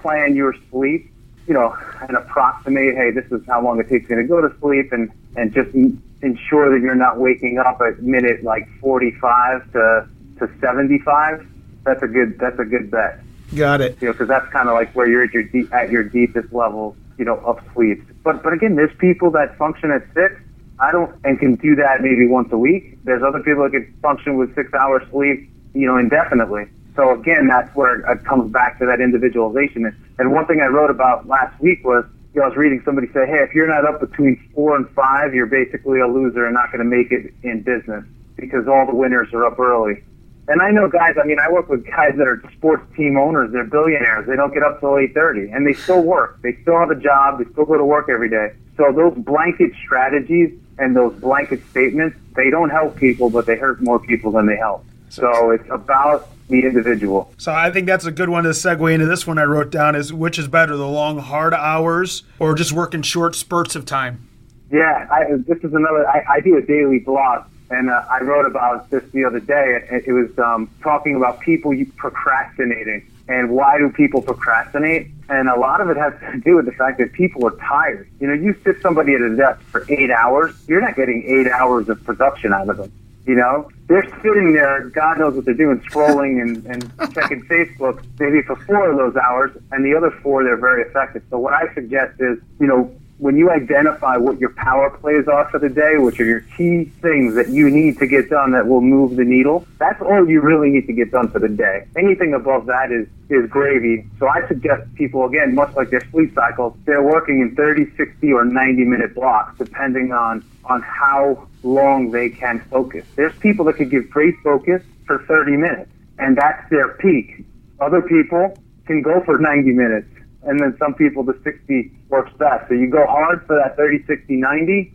plan 0.02 0.36
your 0.36 0.54
sleep, 0.70 1.10
you 1.46 1.54
know, 1.54 1.76
and 2.06 2.16
approximate, 2.16 2.94
hey, 2.94 3.10
this 3.10 3.24
is 3.32 3.44
how 3.46 3.62
long 3.62 3.80
it 3.80 3.88
takes 3.88 4.08
me 4.10 4.16
to 4.16 4.24
go 4.24 4.40
to 4.40 4.54
sleep, 4.60 4.92
and 4.92 5.10
and 5.36 5.52
just 5.54 5.74
ensure 6.22 6.70
that 6.76 6.82
you're 6.84 6.94
not 6.94 7.18
waking 7.18 7.58
up 7.58 7.80
at 7.80 8.02
minute 8.02 8.42
like 8.42 8.68
45 8.80 9.72
to 9.72 10.08
to 10.38 10.50
75. 10.60 11.46
That's 11.84 12.02
a 12.02 12.06
good 12.08 12.38
that's 12.38 12.58
a 12.58 12.64
good 12.64 12.90
bet. 12.90 13.20
Got 13.56 13.80
it. 13.80 13.96
You 14.00 14.08
know, 14.08 14.12
because 14.12 14.28
that's 14.28 14.50
kind 14.52 14.68
of 14.68 14.74
like 14.74 14.94
where 14.94 15.08
you're 15.08 15.24
at 15.24 15.32
your 15.32 15.44
deep, 15.44 15.72
at 15.72 15.90
your 15.90 16.02
deepest 16.04 16.52
level, 16.52 16.94
you 17.16 17.24
know, 17.24 17.36
of 17.38 17.58
sleep. 17.74 18.02
But 18.22 18.42
but 18.42 18.52
again, 18.52 18.76
there's 18.76 18.94
people 18.98 19.30
that 19.32 19.56
function 19.56 19.90
at 19.90 20.02
six. 20.14 20.40
I 20.80 20.92
don't 20.92 21.14
and 21.24 21.38
can 21.38 21.56
do 21.56 21.74
that 21.76 22.02
maybe 22.02 22.26
once 22.26 22.52
a 22.52 22.58
week. 22.58 22.98
There's 23.04 23.22
other 23.22 23.40
people 23.40 23.64
that 23.64 23.72
can 23.72 23.92
function 24.00 24.36
with 24.36 24.54
six 24.54 24.72
hours 24.74 25.02
sleep, 25.10 25.50
you 25.74 25.86
know, 25.86 25.98
indefinitely. 25.98 26.66
So 26.94 27.12
again, 27.12 27.46
that's 27.46 27.74
where 27.76 28.00
it 28.00 28.24
comes 28.24 28.50
back 28.52 28.78
to 28.80 28.86
that 28.86 29.00
individualization. 29.00 29.86
And- 30.18 30.32
one 30.32 30.46
thing 30.46 30.60
I 30.60 30.66
wrote 30.66 30.90
about 30.90 31.26
last 31.26 31.58
week 31.60 31.84
was, 31.84 32.04
you 32.34 32.40
know, 32.40 32.46
I 32.46 32.48
was 32.48 32.56
reading 32.56 32.82
somebody 32.84 33.06
say, 33.08 33.26
hey, 33.26 33.38
if 33.42 33.54
you're 33.54 33.68
not 33.68 33.84
up 33.86 34.00
between 34.00 34.36
four 34.54 34.76
and 34.76 34.88
five, 34.90 35.34
you're 35.34 35.46
basically 35.46 36.00
a 36.00 36.06
loser 36.06 36.44
and 36.44 36.54
not 36.54 36.70
going 36.72 36.80
to 36.80 36.84
make 36.84 37.12
it 37.12 37.32
in 37.42 37.62
business 37.62 38.04
because 38.36 38.68
all 38.68 38.86
the 38.86 38.94
winners 38.94 39.32
are 39.32 39.44
up 39.44 39.58
early. 39.58 40.02
And 40.48 40.62
I 40.62 40.70
know 40.70 40.88
guys, 40.88 41.14
I 41.22 41.26
mean, 41.26 41.38
I 41.38 41.50
work 41.50 41.68
with 41.68 41.86
guys 41.86 42.14
that 42.16 42.26
are 42.26 42.42
sports 42.56 42.82
team 42.96 43.16
owners. 43.16 43.52
They're 43.52 43.64
billionaires. 43.64 44.26
They 44.26 44.36
don't 44.36 44.52
get 44.52 44.62
up 44.62 44.80
till 44.80 44.90
8.30 44.90 45.54
and 45.54 45.66
they 45.66 45.74
still 45.74 46.02
work. 46.02 46.40
They 46.42 46.56
still 46.62 46.78
have 46.78 46.90
a 46.90 46.96
job. 46.96 47.38
They 47.38 47.50
still 47.52 47.64
go 47.66 47.76
to 47.76 47.84
work 47.84 48.08
every 48.08 48.30
day. 48.30 48.52
So 48.76 48.92
those 48.92 49.14
blanket 49.18 49.72
strategies 49.84 50.58
and 50.78 50.94
those 50.94 51.14
blanket 51.20 51.60
statements, 51.70 52.16
they 52.34 52.50
don't 52.50 52.70
help 52.70 52.96
people, 52.96 53.30
but 53.30 53.46
they 53.46 53.56
hurt 53.56 53.82
more 53.82 53.98
people 53.98 54.32
than 54.32 54.46
they 54.46 54.56
help. 54.56 54.84
So 55.10 55.50
it's 55.50 55.68
about 55.70 56.28
the 56.48 56.60
individual. 56.60 57.32
So 57.38 57.52
I 57.52 57.70
think 57.70 57.86
that's 57.86 58.04
a 58.04 58.12
good 58.12 58.28
one 58.28 58.44
to 58.44 58.50
segue 58.50 58.92
into 58.92 59.06
this 59.06 59.26
one 59.26 59.38
I 59.38 59.44
wrote 59.44 59.70
down 59.70 59.94
is 59.94 60.12
which 60.12 60.38
is 60.38 60.48
better, 60.48 60.76
the 60.76 60.86
long 60.86 61.18
hard 61.18 61.54
hours 61.54 62.22
or 62.38 62.54
just 62.54 62.72
working 62.72 63.02
short 63.02 63.34
spurts 63.34 63.76
of 63.76 63.84
time? 63.84 64.26
Yeah, 64.70 65.06
I, 65.10 65.36
this 65.46 65.58
is 65.58 65.72
another. 65.72 66.06
I, 66.08 66.24
I 66.28 66.40
do 66.40 66.58
a 66.58 66.62
daily 66.62 66.98
blog, 66.98 67.44
and 67.70 67.88
uh, 67.88 68.04
I 68.10 68.22
wrote 68.22 68.44
about 68.44 68.90
this 68.90 69.02
the 69.12 69.24
other 69.24 69.40
day. 69.40 69.80
It, 69.90 70.04
it 70.06 70.12
was 70.12 70.38
um, 70.38 70.70
talking 70.82 71.16
about 71.16 71.40
people 71.40 71.72
procrastinating 71.96 73.10
and 73.28 73.50
why 73.50 73.78
do 73.78 73.90
people 73.90 74.22
procrastinate. 74.22 75.08
And 75.28 75.48
a 75.48 75.58
lot 75.58 75.80
of 75.80 75.90
it 75.90 75.96
has 75.98 76.14
to 76.20 76.40
do 76.40 76.56
with 76.56 76.64
the 76.64 76.72
fact 76.72 76.98
that 76.98 77.12
people 77.12 77.46
are 77.46 77.56
tired. 77.58 78.08
You 78.18 78.28
know, 78.28 78.32
you 78.32 78.56
sit 78.64 78.80
somebody 78.80 79.14
at 79.14 79.20
a 79.20 79.36
desk 79.36 79.60
for 79.70 79.84
eight 79.90 80.10
hours, 80.10 80.54
you're 80.66 80.80
not 80.80 80.96
getting 80.96 81.22
eight 81.26 81.50
hours 81.50 81.88
of 81.88 82.02
production 82.04 82.52
out 82.52 82.70
of 82.70 82.78
them. 82.78 82.90
You 83.26 83.34
know, 83.34 83.70
they're 83.88 84.08
sitting 84.22 84.54
there, 84.54 84.88
God 84.88 85.18
knows 85.18 85.34
what 85.34 85.44
they're 85.44 85.52
doing, 85.52 85.80
scrolling 85.80 86.40
and, 86.40 86.64
and 86.64 86.82
checking 87.14 87.42
Facebook 87.42 88.02
maybe 88.18 88.40
for 88.40 88.56
four 88.56 88.90
of 88.90 88.96
those 88.96 89.16
hours, 89.16 89.54
and 89.70 89.84
the 89.84 89.94
other 89.94 90.10
four 90.22 90.42
they're 90.44 90.56
very 90.56 90.82
effective. 90.82 91.22
So 91.28 91.38
what 91.38 91.52
I 91.52 91.72
suggest 91.74 92.18
is, 92.20 92.38
you 92.58 92.66
know, 92.66 92.90
when 93.18 93.36
you 93.36 93.50
identify 93.50 94.16
what 94.16 94.38
your 94.38 94.50
power 94.50 94.90
plays 94.90 95.26
are 95.26 95.48
for 95.50 95.58
the 95.58 95.68
day, 95.68 95.98
which 95.98 96.20
are 96.20 96.24
your 96.24 96.40
key 96.56 96.84
things 97.02 97.34
that 97.34 97.48
you 97.48 97.68
need 97.68 97.98
to 97.98 98.06
get 98.06 98.30
done 98.30 98.52
that 98.52 98.66
will 98.66 98.80
move 98.80 99.16
the 99.16 99.24
needle, 99.24 99.66
that's 99.78 100.00
all 100.00 100.28
you 100.28 100.40
really 100.40 100.70
need 100.70 100.86
to 100.86 100.92
get 100.92 101.10
done 101.10 101.28
for 101.28 101.40
the 101.40 101.48
day. 101.48 101.86
Anything 101.96 102.34
above 102.34 102.66
that 102.66 102.92
is, 102.92 103.08
is 103.28 103.50
gravy. 103.50 104.06
So 104.20 104.28
I 104.28 104.46
suggest 104.46 104.94
people, 104.94 105.24
again, 105.26 105.54
much 105.54 105.74
like 105.74 105.90
their 105.90 106.08
sleep 106.10 106.32
cycles, 106.34 106.76
they're 106.84 107.02
working 107.02 107.40
in 107.40 107.56
30, 107.56 107.90
60, 107.96 108.32
or 108.32 108.44
90 108.44 108.84
minute 108.84 109.14
blocks, 109.14 109.58
depending 109.58 110.12
on, 110.12 110.44
on 110.64 110.80
how 110.82 111.48
long 111.64 112.12
they 112.12 112.28
can 112.28 112.60
focus. 112.70 113.04
There's 113.16 113.36
people 113.40 113.64
that 113.64 113.74
could 113.74 113.90
give 113.90 114.08
great 114.10 114.34
focus 114.44 114.82
for 115.06 115.24
30 115.24 115.56
minutes, 115.56 115.90
and 116.18 116.36
that's 116.36 116.70
their 116.70 116.94
peak. 116.94 117.44
Other 117.80 118.00
people 118.00 118.56
can 118.86 119.02
go 119.02 119.22
for 119.24 119.38
90 119.38 119.72
minutes 119.72 120.08
and 120.48 120.58
then 120.58 120.74
some 120.78 120.94
people 120.94 121.22
the 121.22 121.38
60 121.44 121.92
works 122.08 122.32
best. 122.38 122.68
So 122.68 122.74
you 122.74 122.88
go 122.88 123.06
hard 123.06 123.46
for 123.46 123.54
that 123.56 123.76
30, 123.76 124.04
60, 124.06 124.34
90. 124.34 124.92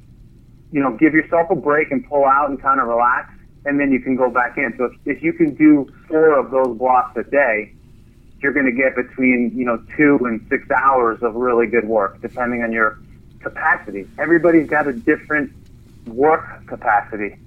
You 0.71 0.81
know, 0.81 0.97
give 0.97 1.13
yourself 1.13 1.51
a 1.51 1.55
break 1.55 1.91
and 1.91 2.05
pull 2.09 2.25
out 2.25 2.49
and 2.49 2.59
kind 2.59 2.81
of 2.81 2.87
relax, 2.87 3.31
and 3.63 3.79
then 3.79 3.91
you 3.91 3.99
can 3.99 4.15
go 4.15 4.31
back 4.31 4.57
in. 4.57 4.73
So 4.77 4.85
if, 4.85 5.17
if 5.17 5.23
you 5.23 5.31
can 5.31 5.53
do 5.53 5.87
four 6.07 6.39
of 6.39 6.49
those 6.49 6.75
blocks 6.75 7.15
a 7.17 7.23
day, 7.23 7.71
you're 8.39 8.51
going 8.51 8.65
to 8.65 8.71
get 8.71 8.95
between 8.95 9.51
you 9.55 9.63
know 9.63 9.77
two 9.95 10.19
and 10.25 10.43
six 10.49 10.69
hours 10.71 11.21
of 11.21 11.35
really 11.35 11.67
good 11.67 11.87
work, 11.87 12.19
depending 12.21 12.63
on 12.63 12.71
your 12.71 12.97
capacity. 13.39 14.07
Everybody's 14.17 14.67
got 14.67 14.87
a 14.87 14.93
different 14.93 15.53
work 16.07 16.65
capacity, 16.65 17.37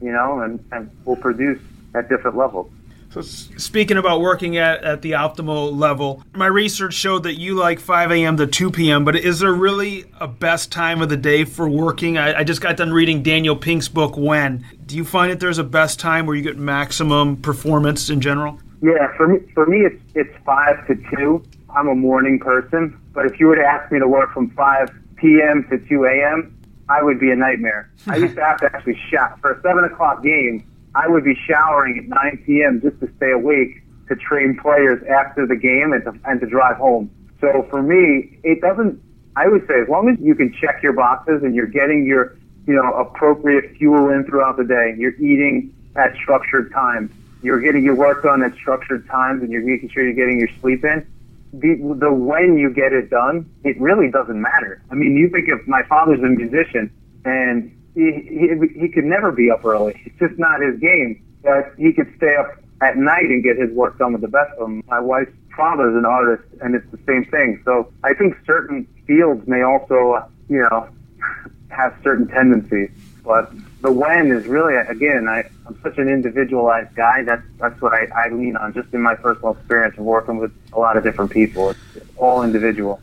you 0.00 0.10
know, 0.10 0.40
and, 0.40 0.64
and 0.72 0.90
will 1.04 1.16
produce 1.16 1.60
at 1.94 2.08
different 2.08 2.36
levels. 2.36 2.72
So 3.12 3.20
speaking 3.20 3.98
about 3.98 4.22
working 4.22 4.56
at, 4.56 4.82
at 4.84 5.02
the 5.02 5.12
optimal 5.12 5.76
level, 5.76 6.24
my 6.32 6.46
research 6.46 6.94
showed 6.94 7.24
that 7.24 7.34
you 7.34 7.54
like 7.54 7.78
5 7.78 8.10
a.m. 8.10 8.38
to 8.38 8.46
2 8.46 8.70
p.m. 8.70 9.04
But 9.04 9.16
is 9.16 9.40
there 9.40 9.52
really 9.52 10.06
a 10.18 10.26
best 10.26 10.72
time 10.72 11.02
of 11.02 11.10
the 11.10 11.16
day 11.18 11.44
for 11.44 11.68
working? 11.68 12.16
I, 12.16 12.38
I 12.38 12.44
just 12.44 12.62
got 12.62 12.78
done 12.78 12.90
reading 12.90 13.22
Daniel 13.22 13.54
Pink's 13.54 13.86
book, 13.86 14.16
When. 14.16 14.64
Do 14.86 14.96
you 14.96 15.04
find 15.04 15.30
that 15.30 15.40
there's 15.40 15.58
a 15.58 15.64
best 15.64 16.00
time 16.00 16.24
where 16.24 16.34
you 16.34 16.42
get 16.42 16.56
maximum 16.56 17.36
performance 17.36 18.08
in 18.08 18.22
general? 18.22 18.58
Yeah, 18.80 19.14
for 19.18 19.28
me, 19.28 19.40
for 19.52 19.66
me, 19.66 19.80
it's 19.80 20.02
it's 20.14 20.34
five 20.46 20.86
to 20.86 20.94
two. 21.14 21.44
I'm 21.68 21.88
a 21.88 21.94
morning 21.94 22.38
person, 22.38 22.98
but 23.12 23.26
if 23.26 23.38
you 23.38 23.46
were 23.46 23.56
to 23.56 23.64
ask 23.64 23.92
me 23.92 23.98
to 23.98 24.08
work 24.08 24.32
from 24.32 24.50
5 24.50 24.90
p.m. 25.16 25.66
to 25.68 25.78
2 25.78 26.04
a.m., 26.06 26.58
I 26.88 27.02
would 27.02 27.20
be 27.20 27.30
a 27.30 27.36
nightmare. 27.36 27.90
I 28.06 28.16
used 28.16 28.36
to 28.36 28.42
have 28.42 28.58
to 28.60 28.66
actually 28.74 28.98
shower 29.10 29.36
for 29.42 29.52
a 29.52 29.62
seven 29.62 29.84
o'clock 29.84 30.22
game. 30.22 30.66
I 30.94 31.08
would 31.08 31.24
be 31.24 31.34
showering 31.46 31.98
at 31.98 32.04
9 32.08 32.42
p.m. 32.46 32.80
just 32.80 33.00
to 33.00 33.10
stay 33.16 33.30
awake 33.30 33.82
to 34.08 34.16
train 34.16 34.58
players 34.60 35.02
after 35.08 35.46
the 35.46 35.56
game 35.56 35.92
and 35.92 36.04
to, 36.04 36.28
and 36.28 36.40
to 36.40 36.46
drive 36.46 36.76
home. 36.76 37.10
So 37.40 37.66
for 37.70 37.82
me, 37.82 38.38
it 38.42 38.60
doesn't. 38.60 39.00
I 39.34 39.48
would 39.48 39.66
say 39.66 39.80
as 39.80 39.88
long 39.88 40.08
as 40.08 40.18
you 40.20 40.34
can 40.34 40.52
check 40.52 40.82
your 40.82 40.92
boxes 40.92 41.42
and 41.42 41.54
you're 41.54 41.66
getting 41.66 42.04
your 42.04 42.36
you 42.66 42.74
know 42.74 42.92
appropriate 42.94 43.76
fuel 43.76 44.10
in 44.10 44.24
throughout 44.24 44.56
the 44.56 44.64
day, 44.64 44.94
you're 44.98 45.14
eating 45.14 45.74
at 45.96 46.14
structured 46.14 46.72
times, 46.72 47.10
you're 47.42 47.60
getting 47.60 47.84
your 47.84 47.96
work 47.96 48.22
done 48.22 48.42
at 48.42 48.54
structured 48.54 49.06
times, 49.08 49.42
and 49.42 49.50
you're 49.50 49.64
making 49.64 49.88
sure 49.90 50.04
you're 50.04 50.12
getting 50.12 50.38
your 50.38 50.50
sleep 50.60 50.84
in. 50.84 51.06
The, 51.54 51.76
the 51.98 52.12
when 52.12 52.56
you 52.56 52.70
get 52.70 52.92
it 52.92 53.10
done, 53.10 53.50
it 53.64 53.78
really 53.80 54.10
doesn't 54.10 54.40
matter. 54.40 54.82
I 54.90 54.94
mean, 54.94 55.16
you 55.16 55.28
think 55.28 55.48
if 55.48 55.66
my 55.66 55.82
father's 55.82 56.20
a 56.20 56.28
musician 56.28 56.90
and 57.24 57.76
he, 57.94 58.10
he, 58.12 58.80
he 58.80 58.88
could 58.88 59.04
never 59.04 59.32
be 59.32 59.50
up 59.50 59.64
early. 59.64 60.00
It's 60.04 60.18
just 60.18 60.38
not 60.38 60.60
his 60.60 60.78
game. 60.80 61.22
But 61.42 61.74
he 61.76 61.92
could 61.92 62.12
stay 62.16 62.36
up 62.36 62.56
at 62.80 62.96
night 62.96 63.24
and 63.24 63.42
get 63.42 63.56
his 63.56 63.70
work 63.70 63.98
done 63.98 64.12
with 64.12 64.22
the 64.22 64.28
best 64.28 64.52
of 64.52 64.58
them. 64.60 64.82
My 64.88 65.00
wife's 65.00 65.32
father's 65.56 65.96
an 65.96 66.04
artist, 66.04 66.44
and 66.60 66.74
it's 66.74 66.88
the 66.90 66.98
same 67.06 67.24
thing. 67.24 67.60
So 67.64 67.92
I 68.04 68.14
think 68.14 68.36
certain 68.46 68.86
fields 69.06 69.46
may 69.46 69.62
also, 69.62 70.24
you 70.48 70.66
know, 70.70 70.88
have 71.68 71.96
certain 72.02 72.28
tendencies. 72.28 72.90
But 73.24 73.52
the 73.82 73.92
when 73.92 74.32
is 74.32 74.46
really, 74.46 74.74
again, 74.74 75.28
I, 75.28 75.44
I'm 75.66 75.80
such 75.82 75.98
an 75.98 76.08
individualized 76.08 76.94
guy. 76.96 77.22
That's 77.22 77.42
that's 77.58 77.80
what 77.80 77.92
I, 77.92 78.06
I 78.16 78.28
lean 78.30 78.56
on, 78.56 78.72
just 78.72 78.92
in 78.92 79.00
my 79.00 79.14
personal 79.14 79.52
experience 79.52 79.96
of 79.96 80.04
working 80.04 80.38
with 80.38 80.52
a 80.72 80.78
lot 80.78 80.96
of 80.96 81.04
different 81.04 81.30
people. 81.30 81.70
It's 81.70 82.06
all 82.16 82.42
individual. 82.42 83.00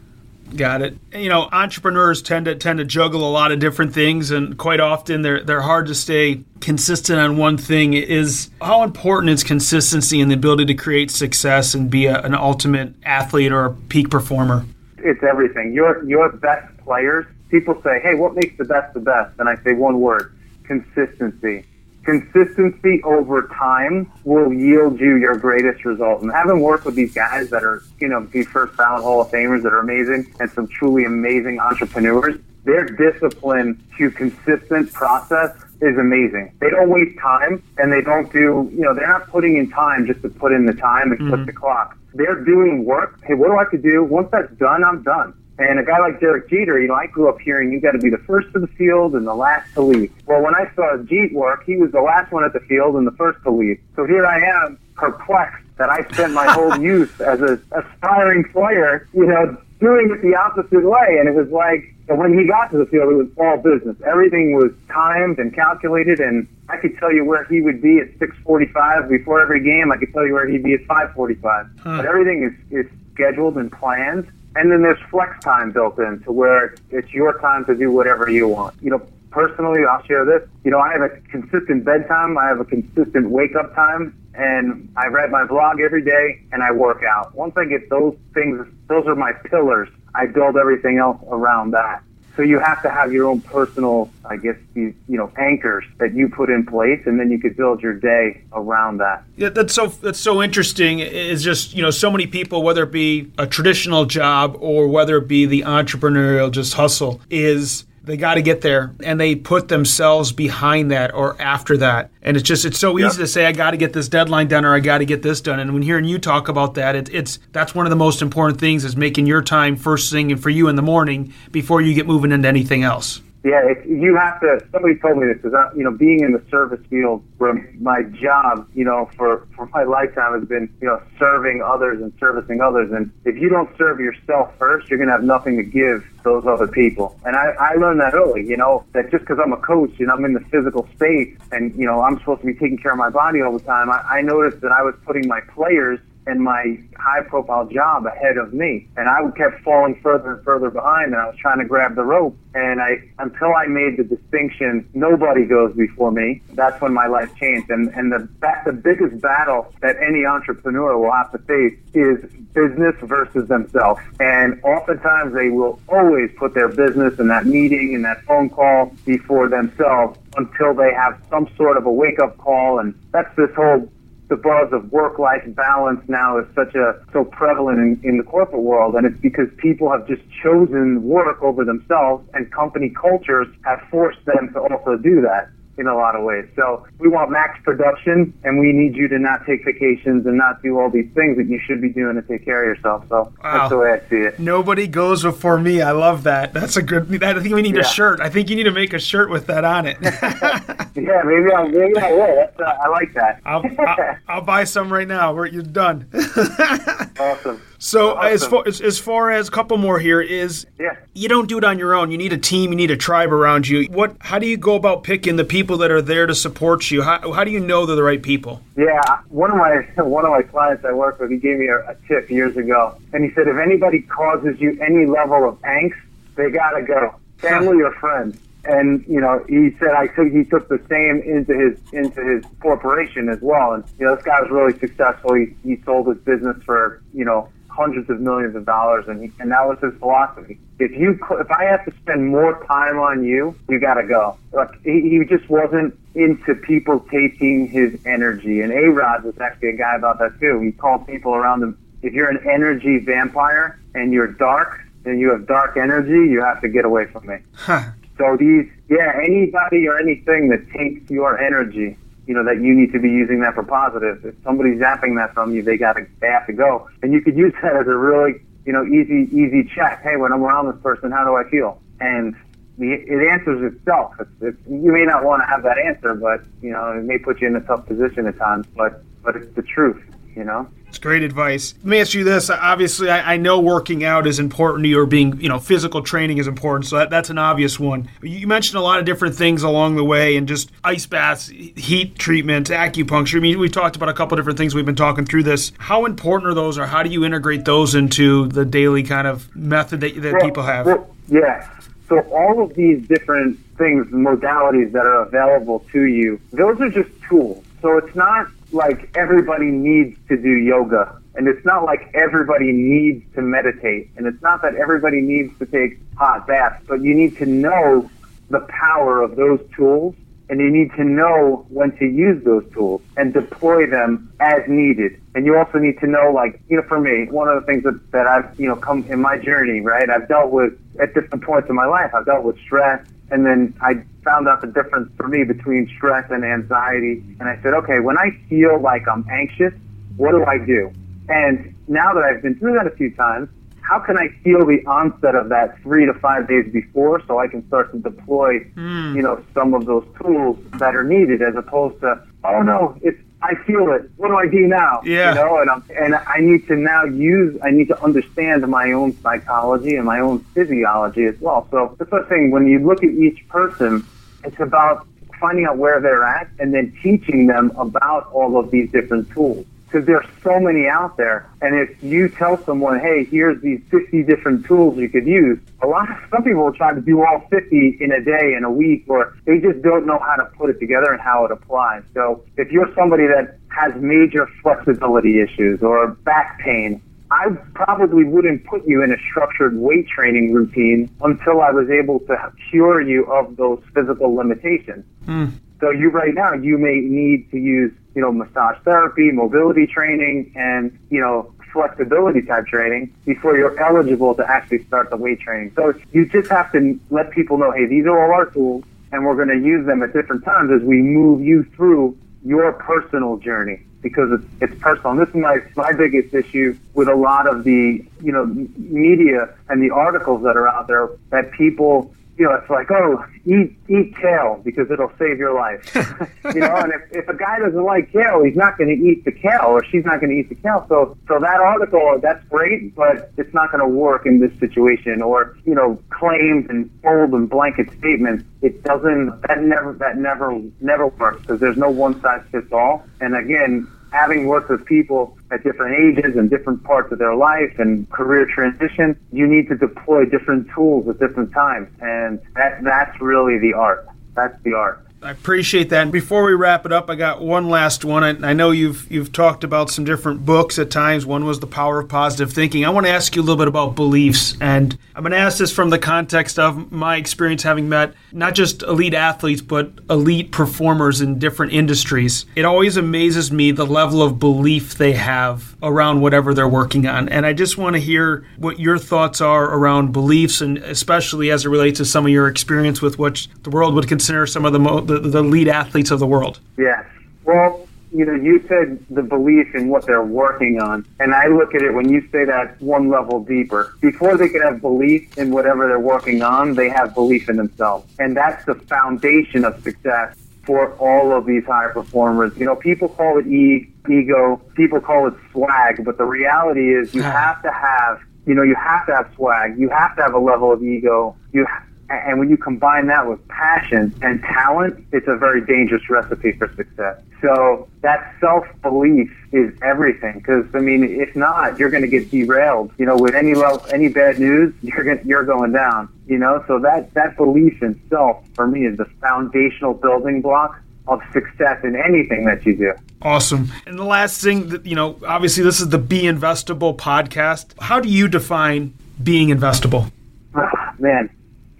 Got 0.55 0.81
it. 0.81 0.97
You 1.13 1.29
know, 1.29 1.47
entrepreneurs 1.51 2.21
tend 2.21 2.45
to 2.45 2.55
tend 2.55 2.79
to 2.79 2.85
juggle 2.85 3.27
a 3.27 3.31
lot 3.31 3.51
of 3.51 3.59
different 3.59 3.93
things, 3.93 4.31
and 4.31 4.57
quite 4.57 4.79
often 4.79 5.21
they're 5.21 5.43
they're 5.43 5.61
hard 5.61 5.87
to 5.87 5.95
stay 5.95 6.43
consistent 6.59 7.19
on 7.19 7.37
one 7.37 7.57
thing. 7.57 7.93
Is 7.93 8.49
how 8.61 8.83
important 8.83 9.29
is 9.31 9.43
consistency 9.43 10.19
and 10.21 10.31
the 10.31 10.35
ability 10.35 10.65
to 10.65 10.73
create 10.73 11.11
success 11.11 11.73
and 11.75 11.89
be 11.89 12.07
a, 12.07 12.21
an 12.21 12.33
ultimate 12.33 12.93
athlete 13.03 13.51
or 13.51 13.65
a 13.65 13.73
peak 13.73 14.09
performer? 14.09 14.65
It's 14.97 15.23
everything. 15.23 15.73
Your 15.73 16.03
your 16.03 16.31
best 16.31 16.75
players. 16.77 17.25
People 17.49 17.79
say, 17.83 17.99
"Hey, 18.01 18.15
what 18.15 18.33
makes 18.33 18.57
the 18.57 18.65
best 18.65 18.93
the 18.93 18.99
best?" 18.99 19.39
And 19.39 19.47
I 19.47 19.55
say 19.63 19.73
one 19.73 19.99
word: 19.99 20.33
consistency 20.63 21.65
consistency 22.03 23.01
over 23.03 23.47
time 23.47 24.11
will 24.23 24.51
yield 24.51 24.99
you 24.99 25.15
your 25.15 25.37
greatest 25.37 25.85
result. 25.85 26.21
And 26.21 26.31
having 26.31 26.61
worked 26.61 26.85
with 26.85 26.95
these 26.95 27.13
guys 27.13 27.49
that 27.49 27.63
are, 27.63 27.83
you 27.99 28.07
know, 28.07 28.25
the 28.25 28.43
first 28.43 28.75
ballot 28.77 29.03
Hall 29.03 29.21
of 29.21 29.29
Famers 29.29 29.63
that 29.63 29.73
are 29.73 29.79
amazing 29.79 30.33
and 30.39 30.49
some 30.51 30.67
truly 30.67 31.05
amazing 31.05 31.59
entrepreneurs, 31.59 32.39
their 32.63 32.85
discipline 32.85 33.81
to 33.97 34.11
consistent 34.11 34.91
process 34.93 35.55
is 35.81 35.97
amazing. 35.97 36.53
They 36.59 36.69
don't 36.69 36.89
waste 36.89 37.17
time 37.19 37.63
and 37.77 37.91
they 37.91 38.01
don't 38.01 38.31
do, 38.31 38.69
you 38.73 38.81
know, 38.81 38.93
they're 38.93 39.07
not 39.07 39.29
putting 39.29 39.57
in 39.57 39.69
time 39.69 40.05
just 40.05 40.21
to 40.23 40.29
put 40.29 40.51
in 40.51 40.65
the 40.65 40.73
time 40.73 41.11
and 41.11 41.19
mm-hmm. 41.19 41.45
the 41.45 41.53
clock. 41.53 41.97
They're 42.13 42.43
doing 42.43 42.85
work. 42.85 43.19
Hey, 43.23 43.35
what 43.35 43.47
do 43.47 43.55
I 43.55 43.59
have 43.59 43.71
to 43.71 43.77
do? 43.77 44.03
Once 44.03 44.29
that's 44.31 44.51
done, 44.53 44.83
I'm 44.83 45.03
done. 45.03 45.33
And 45.59 45.77
a 45.77 45.83
guy 45.83 45.99
like 45.99 46.21
Derek 46.21 46.49
Jeter, 46.49 46.79
you 46.79 46.87
know, 46.87 46.95
I 46.95 47.07
grew 47.07 47.27
up 47.27 47.39
hearing 47.39 47.71
you 47.71 47.81
got 47.81 47.91
to 47.91 47.99
be 47.99 48.09
the 48.09 48.17
first 48.19 48.51
to 48.53 48.59
the 48.59 48.67
field 48.67 49.13
and 49.13 49.27
the 49.27 49.35
last 49.35 49.73
to 49.73 49.81
leave. 49.81 50.11
Well, 50.25 50.41
when 50.41 50.55
I 50.55 50.71
saw 50.73 50.95
Jeet 51.03 51.33
work, 51.33 51.65
he 51.65 51.75
was 51.75 51.91
the 51.91 52.01
last 52.01 52.31
one 52.31 52.45
at 52.45 52.53
the 52.53 52.61
field 52.61 52.95
and 52.95 53.05
the 53.05 53.11
first 53.11 53.43
to 53.43 53.51
leave. 53.51 53.79
So 53.97 54.05
here 54.05 54.25
I 54.25 54.39
am, 54.39 54.79
perplexed 54.95 55.65
that 55.77 55.89
I 55.89 56.07
spent 56.13 56.33
my 56.33 56.47
whole 56.47 56.79
youth 56.81 57.19
as 57.19 57.41
a 57.41 57.59
aspiring 57.71 58.45
player, 58.53 59.07
you 59.13 59.25
know, 59.25 59.57
doing 59.81 60.11
it 60.11 60.21
the 60.21 60.35
opposite 60.35 60.83
way. 60.83 61.17
And 61.19 61.27
it 61.27 61.35
was 61.35 61.49
like 61.49 61.93
when 62.07 62.37
he 62.37 62.47
got 62.47 62.71
to 62.71 62.77
the 62.77 62.85
field, 62.85 63.11
it 63.11 63.15
was 63.15 63.27
all 63.37 63.57
business. 63.57 63.95
Everything 64.05 64.53
was 64.53 64.71
timed 64.91 65.39
and 65.39 65.53
calculated, 65.53 66.19
and 66.19 66.47
I 66.69 66.77
could 66.77 66.97
tell 66.97 67.13
you 67.13 67.25
where 67.25 67.43
he 67.45 67.61
would 67.61 67.81
be 67.81 67.99
at 67.99 68.17
6:45 68.17 69.09
before 69.09 69.41
every 69.41 69.61
game. 69.61 69.91
I 69.91 69.97
could 69.97 70.13
tell 70.13 70.25
you 70.25 70.33
where 70.33 70.47
he'd 70.47 70.63
be 70.63 70.73
at 70.73 70.85
5:45. 70.87 71.69
Huh. 71.79 71.97
But 71.97 72.05
everything 72.05 72.43
is 72.43 72.85
is 72.85 72.91
scheduled 73.19 73.57
and 73.57 73.71
planned. 73.71 74.31
And 74.55 74.71
then 74.71 74.81
there's 74.81 74.99
flex 75.09 75.43
time 75.43 75.71
built 75.71 75.99
in 75.99 76.21
to 76.23 76.31
where 76.31 76.75
it's 76.89 77.11
your 77.13 77.39
time 77.39 77.65
to 77.65 77.75
do 77.75 77.91
whatever 77.91 78.29
you 78.29 78.47
want. 78.47 78.75
You 78.81 78.91
know, 78.91 79.07
personally, 79.29 79.81
I'll 79.89 80.03
share 80.03 80.25
this. 80.25 80.47
You 80.63 80.71
know, 80.71 80.79
I 80.79 80.91
have 80.93 81.01
a 81.01 81.09
consistent 81.29 81.85
bedtime. 81.85 82.37
I 82.37 82.47
have 82.47 82.59
a 82.59 82.65
consistent 82.65 83.29
wake 83.29 83.55
up 83.55 83.75
time 83.75 84.15
and 84.33 84.91
I 84.95 85.07
write 85.07 85.29
my 85.29 85.45
blog 85.45 85.81
every 85.81 86.03
day 86.03 86.41
and 86.51 86.63
I 86.63 86.71
work 86.71 87.03
out. 87.03 87.35
Once 87.35 87.53
I 87.57 87.65
get 87.65 87.89
those 87.89 88.15
things, 88.33 88.65
those 88.87 89.05
are 89.05 89.15
my 89.15 89.33
pillars. 89.33 89.89
I 90.15 90.25
build 90.25 90.57
everything 90.57 90.97
else 90.97 91.21
around 91.29 91.71
that. 91.71 92.01
So 92.39 92.43
you 92.43 92.57
have 92.59 92.81
to 92.83 92.89
have 92.89 93.11
your 93.11 93.27
own 93.27 93.41
personal, 93.41 94.09
I 94.23 94.37
guess, 94.37 94.55
you, 94.73 94.95
you 95.09 95.17
know, 95.17 95.29
anchors 95.35 95.83
that 95.97 96.13
you 96.13 96.29
put 96.29 96.49
in 96.49 96.65
place, 96.65 97.01
and 97.05 97.19
then 97.19 97.29
you 97.29 97.37
could 97.37 97.57
build 97.57 97.81
your 97.81 97.91
day 97.91 98.41
around 98.53 98.99
that. 98.99 99.25
Yeah, 99.35 99.49
that's 99.49 99.73
so 99.73 99.87
that's 99.87 100.21
so 100.21 100.41
interesting. 100.41 100.99
Is 100.99 101.43
just 101.43 101.73
you 101.73 101.81
know, 101.81 101.91
so 101.91 102.09
many 102.09 102.27
people, 102.27 102.63
whether 102.63 102.83
it 102.83 102.93
be 102.93 103.29
a 103.37 103.45
traditional 103.45 104.05
job 104.05 104.55
or 104.61 104.87
whether 104.87 105.17
it 105.17 105.27
be 105.27 105.47
the 105.47 105.63
entrepreneurial 105.63 106.49
just 106.49 106.75
hustle, 106.75 107.19
is 107.29 107.83
they 108.09 108.17
got 108.17 108.35
to 108.35 108.41
get 108.41 108.61
there 108.61 108.95
and 109.03 109.19
they 109.19 109.35
put 109.35 109.67
themselves 109.67 110.31
behind 110.31 110.91
that 110.91 111.13
or 111.13 111.39
after 111.41 111.77
that. 111.77 112.09
And 112.21 112.35
it's 112.35 112.47
just, 112.47 112.65
it's 112.65 112.79
so 112.79 112.97
easy 112.97 113.17
to 113.17 113.27
say, 113.27 113.45
I 113.45 113.51
got 113.51 113.71
to 113.71 113.77
get 113.77 113.93
this 113.93 114.07
deadline 114.07 114.47
done 114.47 114.65
or 114.65 114.73
I 114.73 114.79
got 114.79 114.97
to 114.97 115.05
get 115.05 115.21
this 115.21 115.41
done. 115.41 115.59
And 115.59 115.73
when 115.73 115.83
hearing 115.83 116.05
you 116.05 116.17
talk 116.17 116.47
about 116.47 116.73
that, 116.73 116.95
it, 116.95 117.13
it's, 117.13 117.39
that's 117.51 117.75
one 117.75 117.85
of 117.85 117.89
the 117.89 117.95
most 117.95 118.21
important 118.21 118.59
things 118.59 118.83
is 118.83 118.95
making 118.95 119.27
your 119.27 119.41
time 119.41 119.75
first 119.75 120.11
thing 120.11 120.31
and 120.31 120.41
for 120.41 120.49
you 120.49 120.67
in 120.67 120.75
the 120.75 120.81
morning 120.81 121.33
before 121.51 121.81
you 121.81 121.93
get 121.93 122.07
moving 122.07 122.31
into 122.31 122.47
anything 122.47 122.83
else. 122.83 123.21
Yeah, 123.43 123.61
it, 123.63 123.87
you 123.87 124.17
have 124.17 124.41
to. 124.41 124.59
Somebody 124.71 124.97
told 124.99 125.17
me 125.17 125.27
this 125.27 125.41
because 125.41 125.53
you 125.75 125.83
know, 125.83 125.91
being 125.91 126.19
in 126.21 126.33
the 126.33 126.43
service 126.49 126.85
field, 126.89 127.23
where 127.37 127.53
my 127.79 128.03
job, 128.03 128.67
you 128.73 128.83
know, 128.83 129.09
for 129.15 129.47
for 129.55 129.67
my 129.67 129.83
lifetime 129.83 130.37
has 130.37 130.47
been, 130.47 130.69
you 130.81 130.87
know, 130.87 131.01
serving 131.17 131.61
others 131.61 132.01
and 132.01 132.11
servicing 132.19 132.59
others. 132.59 132.91
And 132.91 133.11
if 133.23 133.37
you 133.37 133.47
don't 133.47 133.69
serve 133.77 134.01
yourself 134.01 134.53
first, 134.57 134.89
you're 134.89 134.99
gonna 134.99 135.13
have 135.13 135.23
nothing 135.23 135.55
to 135.55 135.63
give 135.63 136.03
those 136.23 136.45
other 136.45 136.67
people. 136.67 137.17
And 137.23 137.37
I, 137.37 137.51
I 137.59 137.75
learned 137.75 138.01
that 138.01 138.13
early, 138.13 138.45
you 138.45 138.57
know, 138.57 138.83
that 138.93 139.09
just 139.09 139.21
because 139.21 139.39
I'm 139.41 139.53
a 139.53 139.57
coach 139.57 139.97
and 139.99 140.11
I'm 140.11 140.25
in 140.25 140.33
the 140.33 140.41
physical 140.51 140.89
space, 140.95 141.37
and 141.53 141.73
you 141.79 141.85
know, 141.85 142.01
I'm 142.01 142.19
supposed 142.19 142.41
to 142.41 142.47
be 142.47 142.53
taking 142.55 142.77
care 142.77 142.91
of 142.91 142.97
my 142.97 143.09
body 143.09 143.41
all 143.41 143.57
the 143.57 143.63
time. 143.63 143.89
I, 143.89 144.01
I 144.01 144.21
noticed 144.21 144.59
that 144.61 144.73
I 144.73 144.83
was 144.83 144.95
putting 145.05 145.29
my 145.29 145.39
players 145.55 145.99
and 146.29 146.41
my 146.41 146.77
high 146.97 147.21
profile 147.23 147.65
job 147.67 148.05
ahead 148.05 148.37
of 148.37 148.53
me. 148.53 148.87
And 148.97 149.09
I 149.09 149.19
kept 149.35 149.63
falling 149.63 149.99
further 150.01 150.35
and 150.35 150.43
further 150.43 150.69
behind 150.69 151.13
and 151.13 151.15
I 151.15 151.27
was 151.27 151.35
trying 151.37 151.59
to 151.59 151.65
grab 151.65 151.95
the 151.95 152.03
rope. 152.03 152.37
And 152.53 152.81
I, 152.81 152.97
until 153.19 153.53
I 153.53 153.67
made 153.67 153.97
the 153.97 154.03
distinction, 154.03 154.87
nobody 154.93 155.45
goes 155.45 155.73
before 155.75 156.11
me. 156.11 156.41
That's 156.53 156.79
when 156.81 156.93
my 156.93 157.07
life 157.07 157.33
changed. 157.35 157.69
And, 157.69 157.89
and 157.89 158.11
the, 158.11 158.27
the 158.65 158.73
biggest 158.73 159.21
battle 159.21 159.71
that 159.81 159.97
any 159.97 160.25
entrepreneur 160.25 160.97
will 160.97 161.11
have 161.11 161.31
to 161.31 161.37
face 161.39 161.77
is 161.93 162.23
business 162.53 162.95
versus 163.03 163.47
themselves. 163.47 164.01
And 164.19 164.61
oftentimes 164.63 165.33
they 165.33 165.49
will 165.49 165.79
always 165.87 166.31
put 166.37 166.53
their 166.53 166.69
business 166.69 167.19
and 167.19 167.29
that 167.29 167.45
meeting 167.45 167.95
and 167.95 168.03
that 168.05 168.23
phone 168.23 168.49
call 168.49 168.93
before 169.05 169.47
themselves 169.47 170.17
until 170.35 170.73
they 170.73 170.93
have 170.93 171.21
some 171.29 171.47
sort 171.55 171.77
of 171.77 171.85
a 171.85 171.91
wake 171.91 172.19
up 172.19 172.37
call. 172.37 172.79
And 172.79 172.99
that's 173.11 173.33
this 173.35 173.49
whole 173.55 173.89
the 174.29 174.35
buzz 174.35 174.71
of 174.71 174.91
work-life 174.91 175.41
balance 175.47 176.01
now 176.07 176.37
is 176.37 176.45
such 176.55 176.75
a 176.75 176.93
so 177.11 177.25
prevalent 177.25 177.79
in, 177.79 178.01
in 178.03 178.17
the 178.17 178.23
corporate 178.23 178.61
world, 178.61 178.95
and 178.95 179.05
it's 179.05 179.19
because 179.21 179.47
people 179.57 179.91
have 179.91 180.07
just 180.07 180.21
chosen 180.43 181.03
work 181.03 181.41
over 181.41 181.65
themselves, 181.65 182.27
and 182.33 182.51
company 182.51 182.89
cultures 182.89 183.47
have 183.65 183.79
forced 183.89 184.23
them 184.25 184.49
to 184.53 184.59
also 184.59 184.97
do 184.97 185.21
that 185.21 185.49
in 185.79 185.87
a 185.87 185.95
lot 185.95 186.15
of 186.15 186.23
ways. 186.23 186.45
So 186.55 186.85
we 186.99 187.07
want 187.07 187.31
max 187.31 187.57
production, 187.63 188.33
and 188.43 188.59
we 188.59 188.73
need 188.73 188.95
you 188.95 189.07
to 189.07 189.17
not 189.17 189.45
take 189.45 189.63
vacations 189.63 190.25
and 190.25 190.37
not 190.37 190.61
do 190.61 190.77
all 190.77 190.89
these 190.89 191.09
things 191.15 191.37
that 191.37 191.47
you 191.47 191.59
should 191.65 191.81
be 191.81 191.89
doing 191.89 192.15
to 192.15 192.21
take 192.21 192.45
care 192.45 192.69
of 192.69 192.77
yourself. 192.77 193.05
So 193.09 193.33
wow. 193.43 193.57
that's 193.57 193.69
the 193.69 193.77
way 193.77 193.93
I 193.93 194.09
see 194.09 194.17
it. 194.17 194.39
Nobody 194.39 194.87
goes 194.87 195.23
before 195.23 195.57
me. 195.57 195.81
I 195.81 195.91
love 195.91 196.23
that. 196.23 196.53
That's 196.53 196.75
a 196.77 196.81
good. 196.81 197.23
I 197.23 197.33
think 197.39 197.55
we 197.55 197.61
need 197.61 197.75
yeah. 197.75 197.81
a 197.81 197.85
shirt. 197.85 198.19
I 198.19 198.29
think 198.29 198.49
you 198.49 198.55
need 198.55 198.63
to 198.63 198.71
make 198.71 198.93
a 198.93 198.99
shirt 198.99 199.29
with 199.29 199.47
that 199.47 199.63
on 199.63 199.85
it. 199.85 199.97
yeah, 200.01 201.21
maybe 201.23 201.53
I 201.53 201.67
maybe 201.67 201.97
I 201.97 202.11
will. 202.11 202.49
Uh, 202.59 202.63
I 202.63 202.87
like 202.89 203.13
that. 203.13 203.41
I'll, 203.45 203.63
I'll, 203.79 204.17
I'll, 204.27 204.41
buy 204.41 204.65
some 204.65 204.91
right 204.91 205.07
now. 205.07 205.33
We're, 205.33 205.47
you're 205.47 205.63
done. 205.63 206.07
awesome. 207.19 207.61
So 207.79 208.15
awesome. 208.15 208.33
as 208.33 208.45
far 208.45 208.67
as, 208.67 208.81
as 208.81 208.99
far 208.99 209.31
as 209.31 209.47
a 209.47 209.51
couple 209.51 209.77
more 209.77 209.99
here 209.99 210.19
is 210.19 210.65
yeah. 210.77 210.97
you 211.13 211.29
don't 211.29 211.47
do 211.47 211.57
it 211.57 211.63
on 211.63 211.79
your 211.79 211.95
own. 211.95 212.11
You 212.11 212.17
need 212.17 212.33
a 212.33 212.37
team. 212.37 212.71
You 212.71 212.75
need 212.75 212.91
a 212.91 212.97
tribe 212.97 213.31
around 213.31 213.67
you. 213.67 213.85
What? 213.85 214.17
How 214.19 214.37
do 214.37 214.47
you 214.47 214.57
go 214.57 214.75
about 214.75 215.03
picking 215.03 215.37
the 215.37 215.45
people 215.45 215.68
that 215.77 215.91
are 215.91 216.01
there 216.01 216.25
to 216.25 216.35
support 216.35 216.91
you? 216.91 217.01
How, 217.01 217.31
how 217.31 217.43
do 217.43 217.51
you 217.51 217.59
know 217.59 217.85
they're 217.85 217.95
the 217.95 218.03
right 218.03 218.21
people? 218.21 218.61
Yeah, 218.77 219.01
one 219.29 219.51
of 219.51 219.57
my 219.57 219.81
one 220.03 220.25
of 220.25 220.31
my 220.31 220.41
clients 220.41 220.85
I 220.85 220.93
work 220.93 221.19
with, 221.19 221.31
he 221.31 221.37
gave 221.37 221.57
me 221.57 221.67
a, 221.67 221.77
a 221.89 221.95
tip 222.07 222.29
years 222.29 222.57
ago, 222.57 222.95
and 223.13 223.23
he 223.23 223.31
said 223.33 223.47
if 223.47 223.57
anybody 223.57 224.01
causes 224.01 224.59
you 224.59 224.77
any 224.81 225.05
level 225.05 225.47
of 225.47 225.59
angst, 225.61 225.99
they 226.35 226.49
gotta 226.49 226.83
go, 226.83 227.15
family 227.37 227.81
or 227.81 227.93
friends 227.93 228.37
and 228.65 229.05
you 229.07 229.21
know 229.21 229.43
he 229.47 229.75
said 229.79 229.91
I 229.91 230.07
took 230.07 230.31
he 230.31 230.43
took 230.43 230.67
the 230.67 230.81
same 230.89 231.21
into 231.21 231.53
his 231.53 231.79
into 231.93 232.21
his 232.21 232.43
corporation 232.59 233.29
as 233.29 233.39
well 233.41 233.73
and 233.73 233.83
you 233.97 234.05
know 234.05 234.15
this 234.15 234.25
guy 234.25 234.41
was 234.41 234.51
really 234.51 234.77
successful 234.77 235.33
he 235.33 235.55
he 235.63 235.81
sold 235.83 236.07
his 236.07 236.17
business 236.17 236.61
for 236.63 237.01
you 237.13 237.23
know 237.23 237.49
hundreds 237.79 238.09
of 238.09 238.19
millions 238.19 238.55
of 238.55 238.65
dollars, 238.65 239.05
and 239.07 239.23
he, 239.23 239.31
and 239.39 239.51
that 239.51 239.65
was 239.65 239.77
his 239.81 239.97
philosophy. 239.99 240.59
If 240.79 240.91
you 240.91 241.17
if 241.31 241.49
I 241.49 241.63
have 241.63 241.85
to 241.85 241.93
spend 242.01 242.27
more 242.27 242.61
time 242.65 242.99
on 242.99 243.23
you, 243.23 243.55
you 243.69 243.79
got 243.79 243.93
to 243.93 244.05
go. 244.05 244.37
Like 244.51 244.69
he, 244.83 245.09
he 245.09 245.23
just 245.25 245.49
wasn't 245.49 245.97
into 246.13 246.55
people 246.55 246.99
taking 247.11 247.67
his 247.67 247.97
energy. 248.05 248.59
And 248.61 248.73
A 248.73 248.89
Rod 248.89 249.23
was 249.23 249.39
actually 249.39 249.69
a 249.69 249.77
guy 249.77 249.95
about 249.95 250.19
that 250.19 250.39
too. 250.41 250.59
He 250.59 250.73
called 250.73 251.07
people 251.07 251.33
around 251.33 251.63
him. 251.63 251.77
If 252.01 252.13
you're 252.13 252.29
an 252.29 252.41
energy 252.49 252.99
vampire 252.99 253.79
and 253.95 254.11
you're 254.11 254.27
dark 254.27 254.81
and 255.05 255.19
you 255.19 255.31
have 255.31 255.47
dark 255.47 255.77
energy, 255.77 256.29
you 256.31 256.43
have 256.43 256.61
to 256.61 256.67
get 256.67 256.83
away 256.83 257.05
from 257.05 257.27
me. 257.27 257.37
Huh. 257.53 257.83
So 258.17 258.35
these, 258.37 258.69
yeah, 258.89 259.13
anybody 259.23 259.87
or 259.87 259.97
anything 259.97 260.49
that 260.49 260.69
takes 260.71 261.09
your 261.09 261.39
energy 261.39 261.97
you 262.29 262.35
know, 262.35 262.43
that 262.43 262.61
you 262.61 262.75
need 262.75 262.93
to 262.93 262.99
be 262.99 263.09
using 263.09 263.39
that 263.39 263.55
for 263.55 263.63
positive. 263.63 264.23
If 264.23 264.35
somebody's 264.43 264.79
zapping 264.79 265.15
that 265.15 265.33
from 265.33 265.51
you, 265.55 265.63
they 265.63 265.77
got 265.77 265.93
to, 265.93 266.05
they 266.19 266.27
have 266.27 266.45
to 266.45 266.53
go. 266.53 266.87
And 267.01 267.11
you 267.11 267.21
could 267.21 267.35
use 267.35 267.53
that 267.63 267.75
as 267.75 267.87
a 267.87 267.97
really, 267.97 268.39
you 268.67 268.71
know, 268.71 268.85
easy, 268.85 269.27
easy 269.35 269.67
check. 269.73 270.03
Hey, 270.03 270.15
when 270.15 270.31
I'm 270.31 270.43
around 270.43 270.71
this 270.71 270.79
person, 270.83 271.09
how 271.09 271.25
do 271.25 271.35
I 271.35 271.49
feel? 271.49 271.81
And 271.99 272.35
the, 272.77 272.93
it 272.93 273.27
answers 273.27 273.73
itself. 273.73 274.13
It's, 274.19 274.29
it's, 274.41 274.57
you 274.67 274.91
may 274.91 275.05
not 275.05 275.23
want 275.23 275.41
to 275.41 275.47
have 275.47 275.63
that 275.63 275.79
answer, 275.79 276.13
but, 276.13 276.43
you 276.61 276.69
know, 276.69 276.91
it 276.91 277.03
may 277.03 277.17
put 277.17 277.41
you 277.41 277.47
in 277.47 277.55
a 277.55 277.61
tough 277.61 277.87
position 277.87 278.27
at 278.27 278.37
times, 278.37 278.67
but, 278.77 279.03
but 279.23 279.35
it's 279.35 279.51
the 279.55 279.63
truth, 279.63 279.99
you 280.35 280.43
know? 280.43 280.67
It's 280.89 280.97
great 280.97 281.21
advice. 281.21 281.75
Let 281.77 281.85
me 281.85 282.01
ask 282.01 282.15
you 282.15 282.23
this. 282.23 282.49
Obviously, 282.49 283.11
I, 283.11 283.33
I, 283.33 283.37
know 283.37 283.59
working 283.59 284.03
out 284.03 284.25
is 284.25 284.39
important 284.39 284.83
to 284.85 284.89
you, 284.89 284.99
or 284.99 285.05
being, 285.05 285.39
you 285.39 285.47
know, 285.47 285.59
physical 285.59 286.01
training 286.01 286.39
is 286.39 286.47
important. 286.47 286.87
So 286.87 286.97
that, 286.97 287.11
that's 287.11 287.29
an 287.29 287.37
obvious 287.37 287.79
one. 287.79 288.09
You 288.23 288.47
mentioned 288.47 288.79
a 288.79 288.81
lot 288.81 288.97
of 288.97 289.05
different 289.05 289.35
things 289.35 289.61
along 289.61 289.97
the 289.97 290.03
way, 290.03 290.35
and 290.35 290.47
just 290.47 290.71
ice 290.83 291.05
baths, 291.05 291.47
heat 291.47 292.17
treatment, 292.17 292.69
acupuncture. 292.69 293.37
I 293.37 293.39
mean, 293.39 293.59
we 293.59 293.69
talked 293.69 293.97
about 293.97 294.09
a 294.09 294.13
couple 294.13 294.35
different 294.35 294.57
things. 294.57 294.73
We've 294.73 294.85
been 294.85 294.95
talking 294.95 295.25
through 295.25 295.43
this. 295.43 295.71
How 295.77 296.05
important 296.05 296.49
are 296.49 296.55
those, 296.55 296.79
or 296.79 296.87
how 296.87 297.03
do 297.03 297.09
you 297.11 297.23
integrate 297.23 297.65
those 297.65 297.93
into 297.93 298.47
the 298.47 298.65
daily 298.65 299.03
kind 299.03 299.27
of 299.27 299.55
method 299.55 299.99
that, 300.01 300.19
that 300.21 300.33
well, 300.33 300.41
people 300.41 300.63
have? 300.63 300.87
Well, 300.87 301.15
yeah. 301.27 301.69
So 302.07 302.19
all 302.31 302.63
of 302.63 302.73
these 302.73 303.07
different 303.07 303.59
things, 303.77 304.07
modalities 304.07 304.91
that 304.93 305.05
are 305.05 305.21
available 305.21 305.85
to 305.91 306.05
you, 306.05 306.41
those 306.51 306.81
are 306.81 306.89
just 306.89 307.11
tools. 307.29 307.63
So 307.83 307.97
it's 307.97 308.15
not 308.15 308.47
like 308.71 309.09
everybody 309.15 309.67
needs 309.67 310.17
to 310.27 310.37
do 310.37 310.49
yoga. 310.49 311.19
And 311.35 311.47
it's 311.47 311.65
not 311.65 311.85
like 311.85 312.11
everybody 312.13 312.71
needs 312.71 313.23
to 313.35 313.41
meditate. 313.41 314.11
And 314.17 314.27
it's 314.27 314.41
not 314.41 314.61
that 314.61 314.75
everybody 314.75 315.21
needs 315.21 315.57
to 315.59 315.65
take 315.65 315.99
hot 316.15 316.47
baths, 316.47 316.83
but 316.87 317.01
you 317.01 317.13
need 317.13 317.37
to 317.37 317.45
know 317.45 318.09
the 318.49 318.59
power 318.61 319.21
of 319.21 319.35
those 319.35 319.59
tools 319.75 320.15
and 320.49 320.59
you 320.59 320.69
need 320.71 320.91
to 320.93 321.03
know 321.03 321.65
when 321.69 321.95
to 321.97 322.05
use 322.05 322.43
those 322.43 322.65
tools 322.73 323.01
and 323.17 323.33
deploy 323.33 323.85
them 323.85 324.33
as 324.39 324.67
needed. 324.67 325.21
And 325.35 325.45
you 325.45 325.55
also 325.55 325.77
need 325.77 325.99
to 325.99 326.07
know, 326.07 326.31
like, 326.33 326.59
you 326.67 326.77
know, 326.77 326.83
for 326.87 326.99
me, 326.99 327.27
one 327.29 327.47
of 327.47 327.61
the 327.61 327.65
things 327.67 327.83
that, 327.83 328.11
that 328.11 328.25
I've, 328.25 328.59
you 328.59 328.67
know, 328.67 328.75
come 328.75 329.05
in 329.09 329.21
my 329.21 329.37
journey, 329.37 329.79
right? 329.81 330.09
I've 330.09 330.27
dealt 330.27 330.49
with 330.51 330.73
at 330.99 331.13
different 331.13 331.43
points 331.43 331.69
in 331.69 331.75
my 331.75 331.85
life. 331.85 332.15
I've 332.15 332.25
dealt 332.25 332.43
with 332.43 332.59
stress, 332.61 333.07
and 333.31 333.45
then 333.45 333.73
I 333.81 334.03
found 334.23 334.47
out 334.47 334.61
the 334.61 334.67
difference 334.67 335.11
for 335.17 335.27
me 335.27 335.43
between 335.43 335.89
stress 335.95 336.29
and 336.29 336.43
anxiety. 336.43 337.23
And 337.39 337.49
I 337.49 337.61
said, 337.61 337.73
okay, 337.73 337.99
when 337.99 338.17
I 338.17 338.31
feel 338.49 338.81
like 338.81 339.07
I'm 339.07 339.25
anxious, 339.31 339.73
what 340.17 340.31
do 340.31 340.43
I 340.45 340.57
do? 340.57 340.91
And 341.29 341.75
now 341.87 342.13
that 342.13 342.23
I've 342.23 342.41
been 342.41 342.57
through 342.59 342.73
that 342.73 342.87
a 342.87 342.95
few 342.95 343.13
times, 343.15 343.49
how 343.81 343.99
can 343.99 344.17
I 344.17 344.27
feel 344.43 344.65
the 344.65 344.83
onset 344.85 345.35
of 345.35 345.49
that 345.49 345.81
three 345.81 346.05
to 346.05 346.13
five 346.13 346.47
days 346.47 346.71
before 346.71 347.23
so 347.25 347.39
I 347.39 347.47
can 347.47 347.65
start 347.67 347.91
to 347.91 347.99
deploy, 347.99 348.59
mm. 348.75 349.15
you 349.15 349.21
know, 349.21 349.43
some 349.53 349.73
of 349.73 349.85
those 349.85 350.05
tools 350.21 350.59
that 350.73 350.95
are 350.95 351.03
needed 351.03 351.41
as 351.41 351.55
opposed 351.55 351.99
to, 352.01 352.21
oh 352.43 352.61
no, 352.61 352.95
it's, 353.01 353.19
I 353.41 353.55
feel 353.65 353.91
it. 353.93 354.09
What 354.17 354.29
do 354.29 354.35
I 354.35 354.47
do 354.47 354.67
now? 354.67 355.01
Yeah. 355.05 355.29
You 355.29 355.35
know, 355.35 355.61
and 355.61 355.69
I'm, 355.69 355.83
and 355.97 356.15
I 356.15 356.39
need 356.39 356.67
to 356.67 356.75
now 356.75 357.05
use, 357.05 357.59
I 357.63 357.71
need 357.71 357.87
to 357.87 358.03
understand 358.03 358.67
my 358.67 358.91
own 358.91 359.17
psychology 359.21 359.95
and 359.95 360.05
my 360.05 360.19
own 360.19 360.39
physiology 360.53 361.25
as 361.25 361.39
well. 361.39 361.67
So 361.71 361.95
that's 361.97 362.11
the 362.11 362.25
thing. 362.27 362.51
When 362.51 362.67
you 362.67 362.79
look 362.79 363.03
at 363.03 363.09
each 363.09 363.47
person, 363.47 364.05
it's 364.43 364.59
about 364.59 365.07
finding 365.39 365.65
out 365.65 365.77
where 365.77 366.01
they're 366.01 366.25
at 366.25 366.49
and 366.59 366.73
then 366.73 366.95
teaching 367.01 367.47
them 367.47 367.71
about 367.77 368.29
all 368.33 368.59
of 368.59 368.71
these 368.71 368.91
different 368.91 369.31
tools 369.31 369.65
because 369.89 370.05
there's 370.05 370.25
so 370.43 370.59
many 370.59 370.87
out 370.87 371.17
there. 371.17 371.49
And 371.61 371.75
if 371.75 372.03
you 372.03 372.29
tell 372.29 372.63
someone, 372.63 372.99
hey, 372.99 373.25
here's 373.25 373.61
these 373.61 373.81
50 373.89 374.23
different 374.23 374.65
tools 374.65 374.97
you 374.97 375.09
could 375.09 375.25
use, 375.25 375.59
a 375.81 375.87
lot 375.87 376.09
of 376.09 376.17
some 376.29 376.43
people 376.43 376.63
will 376.63 376.73
try 376.73 376.93
to 376.93 377.01
do 377.01 377.25
all 377.25 377.47
50 377.49 377.97
in 377.99 378.11
a 378.11 378.23
day, 378.23 378.53
in 378.55 378.63
a 378.63 378.71
week, 378.71 379.05
or 379.07 379.35
they 379.45 379.57
just 379.59 379.81
don't 379.81 380.05
know 380.05 380.19
how 380.19 380.35
to 380.35 380.45
put 380.57 380.69
it 380.69 380.79
together 380.79 381.11
and 381.11 381.21
how 381.21 381.45
it 381.45 381.51
applies. 381.51 382.03
So 382.13 382.43
if 382.57 382.71
you're 382.71 382.93
somebody 382.95 383.25
that 383.27 383.57
has 383.69 383.93
major 384.01 384.47
flexibility 384.61 385.41
issues 385.41 385.81
or 385.81 386.07
back 386.07 386.59
pain, 386.59 387.01
I 387.31 387.49
probably 387.73 388.23
wouldn't 388.23 388.65
put 388.65 388.87
you 388.87 389.03
in 389.03 389.11
a 389.11 389.17
structured 389.29 389.75
weight 389.75 390.07
training 390.07 390.53
routine 390.53 391.09
until 391.21 391.61
I 391.61 391.71
was 391.71 391.89
able 391.89 392.19
to 392.21 392.53
cure 392.69 393.01
you 393.01 393.25
of 393.25 393.55
those 393.55 393.81
physical 393.93 394.35
limitations. 394.35 395.05
Mm. 395.25 395.53
So 395.79 395.91
you 395.91 396.09
right 396.09 396.33
now, 396.33 396.53
you 396.53 396.77
may 396.77 396.99
need 396.99 397.49
to 397.51 397.57
use, 397.57 397.93
you 398.15 398.21
know, 398.21 398.31
massage 398.31 398.77
therapy, 398.83 399.31
mobility 399.31 399.87
training, 399.87 400.51
and, 400.55 400.97
you 401.09 401.21
know, 401.21 401.53
flexibility 401.71 402.41
type 402.41 402.65
training 402.67 403.13
before 403.25 403.55
you're 403.55 403.79
eligible 403.79 404.35
to 404.35 404.49
actually 404.49 404.83
start 404.85 405.09
the 405.09 405.17
weight 405.17 405.39
training. 405.39 405.71
So 405.75 405.93
you 406.11 406.25
just 406.27 406.49
have 406.49 406.71
to 406.73 406.99
let 407.09 407.31
people 407.31 407.57
know, 407.57 407.71
hey, 407.71 407.85
these 407.85 408.05
are 408.05 408.19
all 408.19 408.33
our 408.33 408.45
tools 408.47 408.83
and 409.11 409.25
we're 409.25 409.35
going 409.35 409.49
to 409.49 409.65
use 409.65 409.85
them 409.85 410.03
at 410.03 410.13
different 410.13 410.43
times 410.43 410.71
as 410.71 410.81
we 410.81 411.01
move 411.01 411.41
you 411.41 411.63
through 411.75 412.17
your 412.43 412.73
personal 412.73 413.37
journey 413.37 413.81
because 414.01 414.29
it's, 414.31 414.45
it's 414.61 414.81
personal. 414.81 415.11
And 415.11 415.21
this 415.21 415.29
is 415.29 415.35
my, 415.35 415.57
my 415.75 415.91
biggest 415.93 416.33
issue 416.33 416.77
with 416.93 417.09
a 417.09 417.15
lot 417.15 417.47
of 417.47 417.63
the, 417.63 418.05
you 418.21 418.31
know, 418.31 418.45
media 418.45 419.53
and 419.67 419.81
the 419.81 419.89
articles 419.93 420.43
that 420.43 420.55
are 420.55 420.67
out 420.67 420.87
there 420.87 421.09
that 421.31 421.51
people 421.51 422.13
you 422.39 422.45
know, 422.45 422.55
it's 422.55 422.69
like, 422.69 422.89
oh, 422.89 423.23
eat 423.45 423.77
eat 423.89 424.15
kale 424.15 424.61
because 424.63 424.89
it'll 424.89 425.11
save 425.19 425.37
your 425.37 425.53
life. 425.53 425.93
you 426.55 426.61
know, 426.61 426.73
and 426.77 426.93
if, 426.93 427.01
if 427.11 427.27
a 427.27 427.35
guy 427.35 427.59
doesn't 427.59 427.83
like 427.83 428.13
kale, 428.13 428.41
he's 428.43 428.55
not 428.55 428.77
going 428.77 428.89
to 428.89 428.95
eat 428.95 429.25
the 429.25 429.31
kale, 429.33 429.65
or 429.65 429.83
she's 429.83 430.05
not 430.05 430.21
going 430.21 430.29
to 430.29 430.37
eat 430.37 430.47
the 430.47 430.55
kale. 430.55 430.85
So, 430.87 431.17
so 431.27 431.37
that 431.37 431.59
article, 431.59 432.17
that's 432.21 432.41
great, 432.45 432.95
but 432.95 433.33
it's 433.35 433.53
not 433.53 433.73
going 433.73 433.81
to 433.81 433.87
work 433.89 434.25
in 434.25 434.39
this 434.39 434.57
situation. 434.57 435.21
Or, 435.21 435.57
you 435.65 435.75
know, 435.75 436.01
claims 436.11 436.67
and 436.69 436.89
bold 437.01 437.33
and 437.33 437.49
blanket 437.49 437.89
statements, 437.97 438.45
it 438.61 438.83
doesn't. 438.83 439.41
That 439.49 439.61
never 439.61 439.91
that 439.99 440.17
never 440.17 440.61
never 440.79 441.07
works 441.07 441.41
because 441.41 441.59
there's 441.59 441.77
no 441.77 441.89
one 441.89 442.21
size 442.21 442.41
fits 442.53 442.71
all. 442.71 443.03
And 443.19 443.35
again, 443.35 443.85
having 444.11 444.47
worked 444.47 444.69
with 444.69 444.85
people 444.85 445.37
at 445.51 445.63
different 445.63 445.95
ages 445.95 446.35
and 446.35 446.49
different 446.49 446.83
parts 446.83 447.11
of 447.11 447.19
their 447.19 447.35
life 447.35 447.77
and 447.77 448.09
career 448.09 448.45
transition, 448.45 449.19
you 449.31 449.47
need 449.47 449.67
to 449.69 449.75
deploy 449.75 450.25
different 450.25 450.67
tools 450.73 451.07
at 451.07 451.19
different 451.19 451.53
times. 451.53 451.89
And 452.01 452.39
that, 452.55 452.83
that's 452.83 453.19
really 453.21 453.59
the 453.59 453.73
art. 453.73 454.07
That's 454.35 454.61
the 454.63 454.73
art. 454.73 455.05
I 455.21 455.31
appreciate 455.31 455.89
that. 455.89 456.03
And 456.03 456.11
before 456.13 456.45
we 456.45 456.53
wrap 456.53 456.85
it 456.85 456.93
up, 456.93 457.09
I 457.09 457.15
got 457.15 457.41
one 457.41 457.67
last 457.67 458.05
one. 458.05 458.23
I, 458.23 458.51
I, 458.51 458.53
know 458.53 458.71
you've 458.71 459.11
you've 459.11 459.33
talked 459.33 459.65
about 459.65 459.89
some 459.89 460.05
different 460.05 460.45
books 460.45 460.79
at 460.79 460.91
times. 460.91 461.25
One 461.25 461.43
was 461.43 461.59
The 461.59 461.67
Power 461.67 461.99
of 461.99 462.07
Positive 462.07 462.53
Thinking. 462.53 462.85
I 462.85 462.89
want 462.89 463.05
to 463.05 463.11
ask 463.11 463.35
you 463.35 463.41
a 463.41 463.43
little 463.43 463.57
bit 463.57 463.67
about 463.67 463.95
beliefs, 463.95 464.55
and 464.61 464.97
I'm 465.13 465.23
going 465.23 465.33
to 465.33 465.37
ask 465.37 465.57
this 465.57 465.73
from 465.73 465.89
the 465.89 465.99
context 465.99 466.57
of 466.57 466.93
my 466.93 467.17
experience 467.17 467.63
having 467.63 467.89
met 467.89 468.13
not 468.31 468.55
just 468.55 468.81
elite 468.81 469.13
athletes 469.13 469.61
but 469.61 469.91
elite 470.09 470.51
performers 470.53 471.19
in 471.19 471.37
different 471.37 471.73
industries. 471.73 472.45
It 472.55 472.63
always 472.63 472.95
amazes 472.95 473.51
me 473.51 473.71
the 473.71 473.85
level 473.85 474.21
of 474.21 474.39
belief 474.39 474.95
they 474.95 475.13
have 475.13 475.75
around 475.83 476.21
whatever 476.21 476.53
they're 476.53 476.67
working 476.67 477.07
on, 477.07 477.27
and 477.27 477.45
I 477.45 477.51
just 477.51 477.77
want 477.77 477.95
to 477.95 477.99
hear 477.99 478.45
what 478.55 478.79
your 478.79 478.97
thoughts 478.97 479.41
are 479.41 479.65
around 479.65 480.13
beliefs, 480.13 480.61
and 480.61 480.77
especially 480.77 481.51
as 481.51 481.65
it 481.65 481.69
relates 481.69 481.97
to 481.97 482.05
some 482.05 482.25
of 482.25 482.31
your 482.31 482.47
experience 482.47 483.01
with 483.01 483.19
what 483.19 483.45
the 483.63 483.69
world 483.69 483.95
would 483.95 484.07
consider 484.07 484.47
some 484.47 484.63
of 484.63 484.71
the 484.71 484.79
most 484.79 485.08
the, 485.09 485.19
the 485.19 485.41
lead 485.41 485.67
athletes 485.67 486.11
of 486.11 486.19
the 486.19 486.27
world. 486.27 486.59
Yes. 486.77 487.03
Well, 487.43 487.87
you 488.11 488.25
know, 488.25 488.33
you 488.33 488.63
said 488.67 489.03
the 489.09 489.21
belief 489.21 489.75
in 489.75 489.89
what 489.89 490.05
they're 490.05 490.23
working 490.23 490.79
on. 490.79 491.05
And 491.19 491.33
I 491.33 491.47
look 491.47 491.75
at 491.75 491.81
it 491.81 491.93
when 491.93 492.09
you 492.09 492.21
say 492.31 492.45
that 492.45 492.81
one 492.81 493.09
level 493.09 493.43
deeper. 493.43 493.93
Before 494.01 494.35
they 494.37 494.49
can 494.49 494.61
have 494.61 494.81
belief 494.81 495.37
in 495.37 495.51
whatever 495.51 495.87
they're 495.87 495.99
working 495.99 496.41
on, 496.41 496.73
they 496.73 496.89
have 496.89 497.13
belief 497.13 497.49
in 497.49 497.57
themselves. 497.57 498.11
And 498.17 498.35
that's 498.35 498.65
the 498.65 498.75
foundation 498.75 499.63
of 499.63 499.81
success 499.83 500.35
for 500.63 500.93
all 500.93 501.31
of 501.31 501.45
these 501.45 501.65
high 501.65 501.89
performers. 501.91 502.55
You 502.57 502.65
know, 502.65 502.75
people 502.75 503.09
call 503.09 503.37
it 503.39 503.47
e- 503.47 503.91
ego, 504.09 504.61
people 504.75 504.99
call 504.99 505.27
it 505.27 505.33
swag, 505.51 506.03
but 506.03 506.17
the 506.17 506.25
reality 506.25 506.93
is 506.93 507.13
you 507.13 507.23
have 507.23 507.61
to 507.63 507.71
have, 507.71 508.21
you 508.45 508.53
know, 508.55 508.63
you 508.63 508.75
have 508.75 509.05
to 509.07 509.15
have 509.15 509.31
swag. 509.35 509.77
You 509.77 509.89
have 509.89 510.15
to 510.15 510.23
have 510.23 510.33
a 510.33 510.39
level 510.39 510.71
of 510.71 510.83
ego. 510.83 511.35
You 511.53 511.67
and 512.09 512.39
when 512.39 512.49
you 512.49 512.57
combine 512.57 513.07
that 513.07 513.27
with 513.27 513.45
passion 513.47 514.13
and 514.21 514.41
talent, 514.41 515.05
it's 515.11 515.27
a 515.27 515.35
very 515.35 515.63
dangerous 515.65 516.09
recipe 516.09 516.53
for 516.53 516.67
success. 516.75 517.21
So 517.41 517.87
that 518.01 518.35
self 518.39 518.65
belief 518.81 519.31
is 519.51 519.73
everything. 519.81 520.39
Because 520.39 520.65
I 520.73 520.79
mean, 520.79 521.03
if 521.03 521.35
not, 521.35 521.77
you're 521.77 521.89
going 521.89 522.03
to 522.03 522.09
get 522.09 522.31
derailed. 522.31 522.91
You 522.97 523.05
know, 523.05 523.17
with 523.17 523.35
any 523.35 523.53
level, 523.53 523.85
any 523.93 524.09
bad 524.09 524.39
news, 524.39 524.73
you're 524.81 525.03
going, 525.03 525.21
you're 525.25 525.45
going 525.45 525.71
down. 525.71 526.09
You 526.27 526.37
know, 526.37 526.63
so 526.67 526.79
that 526.79 527.13
that 527.13 527.37
belief 527.37 527.81
in 527.81 527.99
self 528.09 528.43
for 528.53 528.67
me 528.67 528.85
is 528.85 528.97
the 528.97 529.05
foundational 529.21 529.93
building 529.93 530.41
block 530.41 530.81
of 531.07 531.21
success 531.33 531.83
in 531.83 531.95
anything 531.95 532.45
that 532.45 532.65
you 532.65 532.75
do. 532.75 532.93
Awesome. 533.21 533.71
And 533.85 533.97
the 533.97 534.03
last 534.03 534.41
thing 534.41 534.69
that 534.69 534.85
you 534.85 534.95
know, 534.95 535.19
obviously, 535.27 535.63
this 535.63 535.79
is 535.79 535.89
the 535.89 535.97
Be 535.97 536.23
Investable 536.23 536.97
podcast. 536.97 537.79
How 537.81 537.99
do 537.99 538.09
you 538.09 538.27
define 538.27 538.93
being 539.21 539.49
investable? 539.49 540.11
Oh, 540.55 540.69
man, 540.99 541.29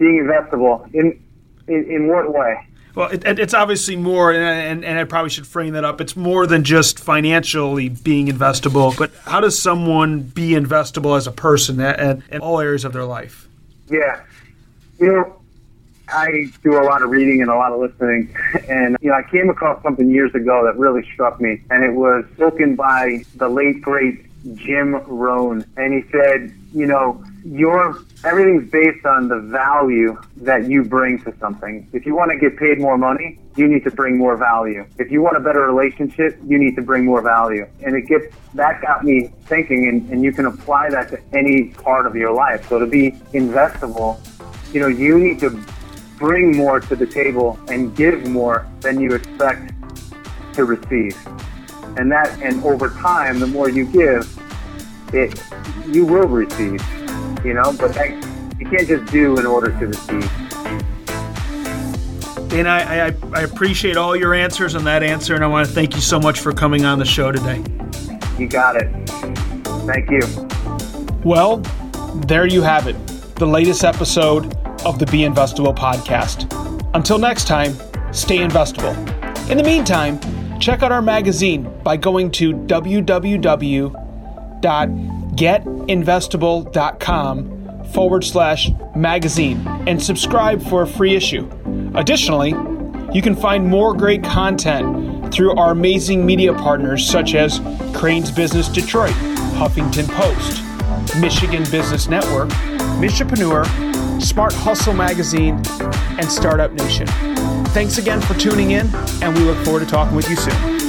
being 0.00 0.26
investable 0.26 0.92
in 0.92 1.22
in, 1.68 1.88
in 1.88 2.08
what 2.08 2.34
way? 2.34 2.66
Well, 2.96 3.10
it, 3.10 3.38
it's 3.38 3.54
obviously 3.54 3.94
more, 3.94 4.32
and, 4.32 4.84
and 4.84 4.98
I 4.98 5.04
probably 5.04 5.30
should 5.30 5.46
frame 5.46 5.74
that 5.74 5.84
up. 5.84 6.00
It's 6.00 6.16
more 6.16 6.48
than 6.48 6.64
just 6.64 6.98
financially 6.98 7.88
being 7.88 8.26
investable, 8.26 8.96
but 8.98 9.12
how 9.24 9.38
does 9.38 9.56
someone 9.56 10.22
be 10.22 10.50
investable 10.50 11.16
as 11.16 11.28
a 11.28 11.32
person 11.32 11.78
at, 11.78 12.20
in 12.28 12.40
all 12.40 12.58
areas 12.58 12.84
of 12.84 12.92
their 12.92 13.04
life? 13.04 13.46
Yeah, 13.88 14.20
you 14.98 15.06
know, 15.06 15.40
I 16.08 16.46
do 16.64 16.80
a 16.80 16.82
lot 16.82 17.02
of 17.02 17.10
reading 17.10 17.42
and 17.42 17.50
a 17.50 17.54
lot 17.54 17.70
of 17.70 17.78
listening, 17.78 18.34
and 18.68 18.96
you 19.00 19.10
know, 19.10 19.14
I 19.14 19.22
came 19.22 19.48
across 19.50 19.80
something 19.84 20.10
years 20.10 20.34
ago 20.34 20.64
that 20.64 20.76
really 20.76 21.08
struck 21.12 21.40
me, 21.40 21.62
and 21.70 21.84
it 21.84 21.92
was 21.92 22.24
spoken 22.34 22.74
by 22.74 23.22
the 23.36 23.48
late 23.48 23.82
great 23.82 24.26
Jim 24.56 24.96
Rohn, 25.06 25.64
and 25.76 25.92
he 25.92 26.10
said, 26.10 26.52
you 26.72 26.86
know, 26.86 27.22
your 27.44 28.00
everything's 28.24 28.70
based 28.70 29.06
on 29.06 29.28
the 29.28 29.38
value 29.38 30.20
that 30.36 30.68
you 30.68 30.84
bring 30.84 31.22
to 31.22 31.34
something. 31.38 31.88
If 31.92 32.04
you 32.04 32.14
want 32.14 32.30
to 32.32 32.38
get 32.38 32.58
paid 32.58 32.78
more 32.78 32.98
money, 32.98 33.38
you 33.56 33.66
need 33.66 33.84
to 33.84 33.90
bring 33.90 34.18
more 34.18 34.36
value. 34.36 34.86
If 34.98 35.10
you 35.10 35.22
want 35.22 35.36
a 35.36 35.40
better 35.40 35.60
relationship, 35.60 36.38
you 36.46 36.58
need 36.58 36.76
to 36.76 36.82
bring 36.82 37.04
more 37.04 37.22
value. 37.22 37.66
And 37.82 37.96
it 37.96 38.02
gets 38.02 38.34
that 38.54 38.82
got 38.82 39.04
me 39.04 39.32
thinking, 39.44 39.88
and, 39.88 40.10
and 40.10 40.22
you 40.22 40.32
can 40.32 40.46
apply 40.46 40.90
that 40.90 41.08
to 41.10 41.20
any 41.32 41.70
part 41.70 42.06
of 42.06 42.14
your 42.14 42.32
life. 42.32 42.68
So 42.68 42.78
to 42.78 42.86
be 42.86 43.12
investable, 43.32 44.18
you 44.72 44.80
know, 44.80 44.88
you 44.88 45.18
need 45.18 45.40
to 45.40 45.50
bring 46.18 46.56
more 46.56 46.80
to 46.80 46.96
the 46.96 47.06
table 47.06 47.58
and 47.68 47.96
give 47.96 48.28
more 48.28 48.66
than 48.80 49.00
you 49.00 49.14
expect 49.14 49.72
to 50.54 50.64
receive. 50.64 51.16
And 51.96 52.12
that, 52.12 52.38
and 52.42 52.62
over 52.64 52.90
time, 52.90 53.40
the 53.40 53.46
more 53.46 53.68
you 53.70 53.86
give, 53.86 54.28
it 55.12 55.40
you 55.88 56.04
will 56.04 56.28
receive. 56.28 56.99
You 57.44 57.54
know, 57.54 57.72
but 57.78 57.94
that, 57.94 58.10
you 58.58 58.66
can't 58.68 58.86
just 58.86 59.10
do 59.10 59.38
in 59.38 59.46
order 59.46 59.70
to 59.78 59.86
receive. 59.86 60.30
And 62.52 62.68
I, 62.68 63.06
I, 63.06 63.14
I 63.32 63.42
appreciate 63.42 63.96
all 63.96 64.16
your 64.16 64.34
answers 64.34 64.74
on 64.74 64.84
that 64.84 65.02
answer, 65.02 65.34
and 65.34 65.44
I 65.44 65.46
want 65.46 65.68
to 65.68 65.72
thank 65.72 65.94
you 65.94 66.00
so 66.00 66.18
much 66.18 66.40
for 66.40 66.52
coming 66.52 66.84
on 66.84 66.98
the 66.98 67.04
show 67.04 67.30
today. 67.30 67.62
You 68.38 68.48
got 68.48 68.76
it. 68.76 68.90
Thank 69.86 70.10
you. 70.10 70.20
Well, 71.24 71.58
there 72.26 72.46
you 72.46 72.62
have 72.62 72.88
it, 72.88 72.96
the 73.36 73.46
latest 73.46 73.84
episode 73.84 74.54
of 74.84 74.98
the 74.98 75.06
Be 75.06 75.20
Investable 75.20 75.76
podcast. 75.76 76.52
Until 76.94 77.18
next 77.18 77.46
time, 77.46 77.72
stay 78.12 78.38
investable. 78.38 78.96
In 79.48 79.56
the 79.56 79.64
meantime, 79.64 80.18
check 80.58 80.82
out 80.82 80.90
our 80.90 81.02
magazine 81.02 81.70
by 81.84 81.96
going 81.96 82.30
to 82.32 82.52
www.getinvestable.com 85.40 87.60
forward 87.92 88.24
slash 88.24 88.70
magazine 88.94 89.66
and 89.86 90.02
subscribe 90.02 90.62
for 90.62 90.82
a 90.82 90.86
free 90.86 91.16
issue. 91.16 91.50
Additionally, 91.94 92.50
you 93.12 93.22
can 93.22 93.34
find 93.34 93.66
more 93.66 93.94
great 93.94 94.22
content 94.22 95.32
through 95.32 95.54
our 95.56 95.72
amazing 95.72 96.24
media 96.24 96.54
partners 96.54 97.04
such 97.08 97.34
as 97.34 97.60
Crain's 97.94 98.30
Business 98.30 98.68
Detroit, 98.68 99.14
Huffington 99.54 100.06
Post, 100.08 100.62
Michigan 101.20 101.64
Business 101.70 102.08
Network, 102.08 102.48
Michipreneur, 103.00 103.64
Smart 104.22 104.52
Hustle 104.52 104.94
Magazine, 104.94 105.60
and 106.18 106.30
Startup 106.30 106.70
Nation. 106.72 107.06
Thanks 107.68 107.98
again 107.98 108.20
for 108.20 108.34
tuning 108.34 108.72
in, 108.72 108.88
and 109.22 109.36
we 109.36 109.44
look 109.44 109.56
forward 109.64 109.80
to 109.80 109.86
talking 109.86 110.14
with 110.14 110.28
you 110.28 110.36
soon. 110.36 110.79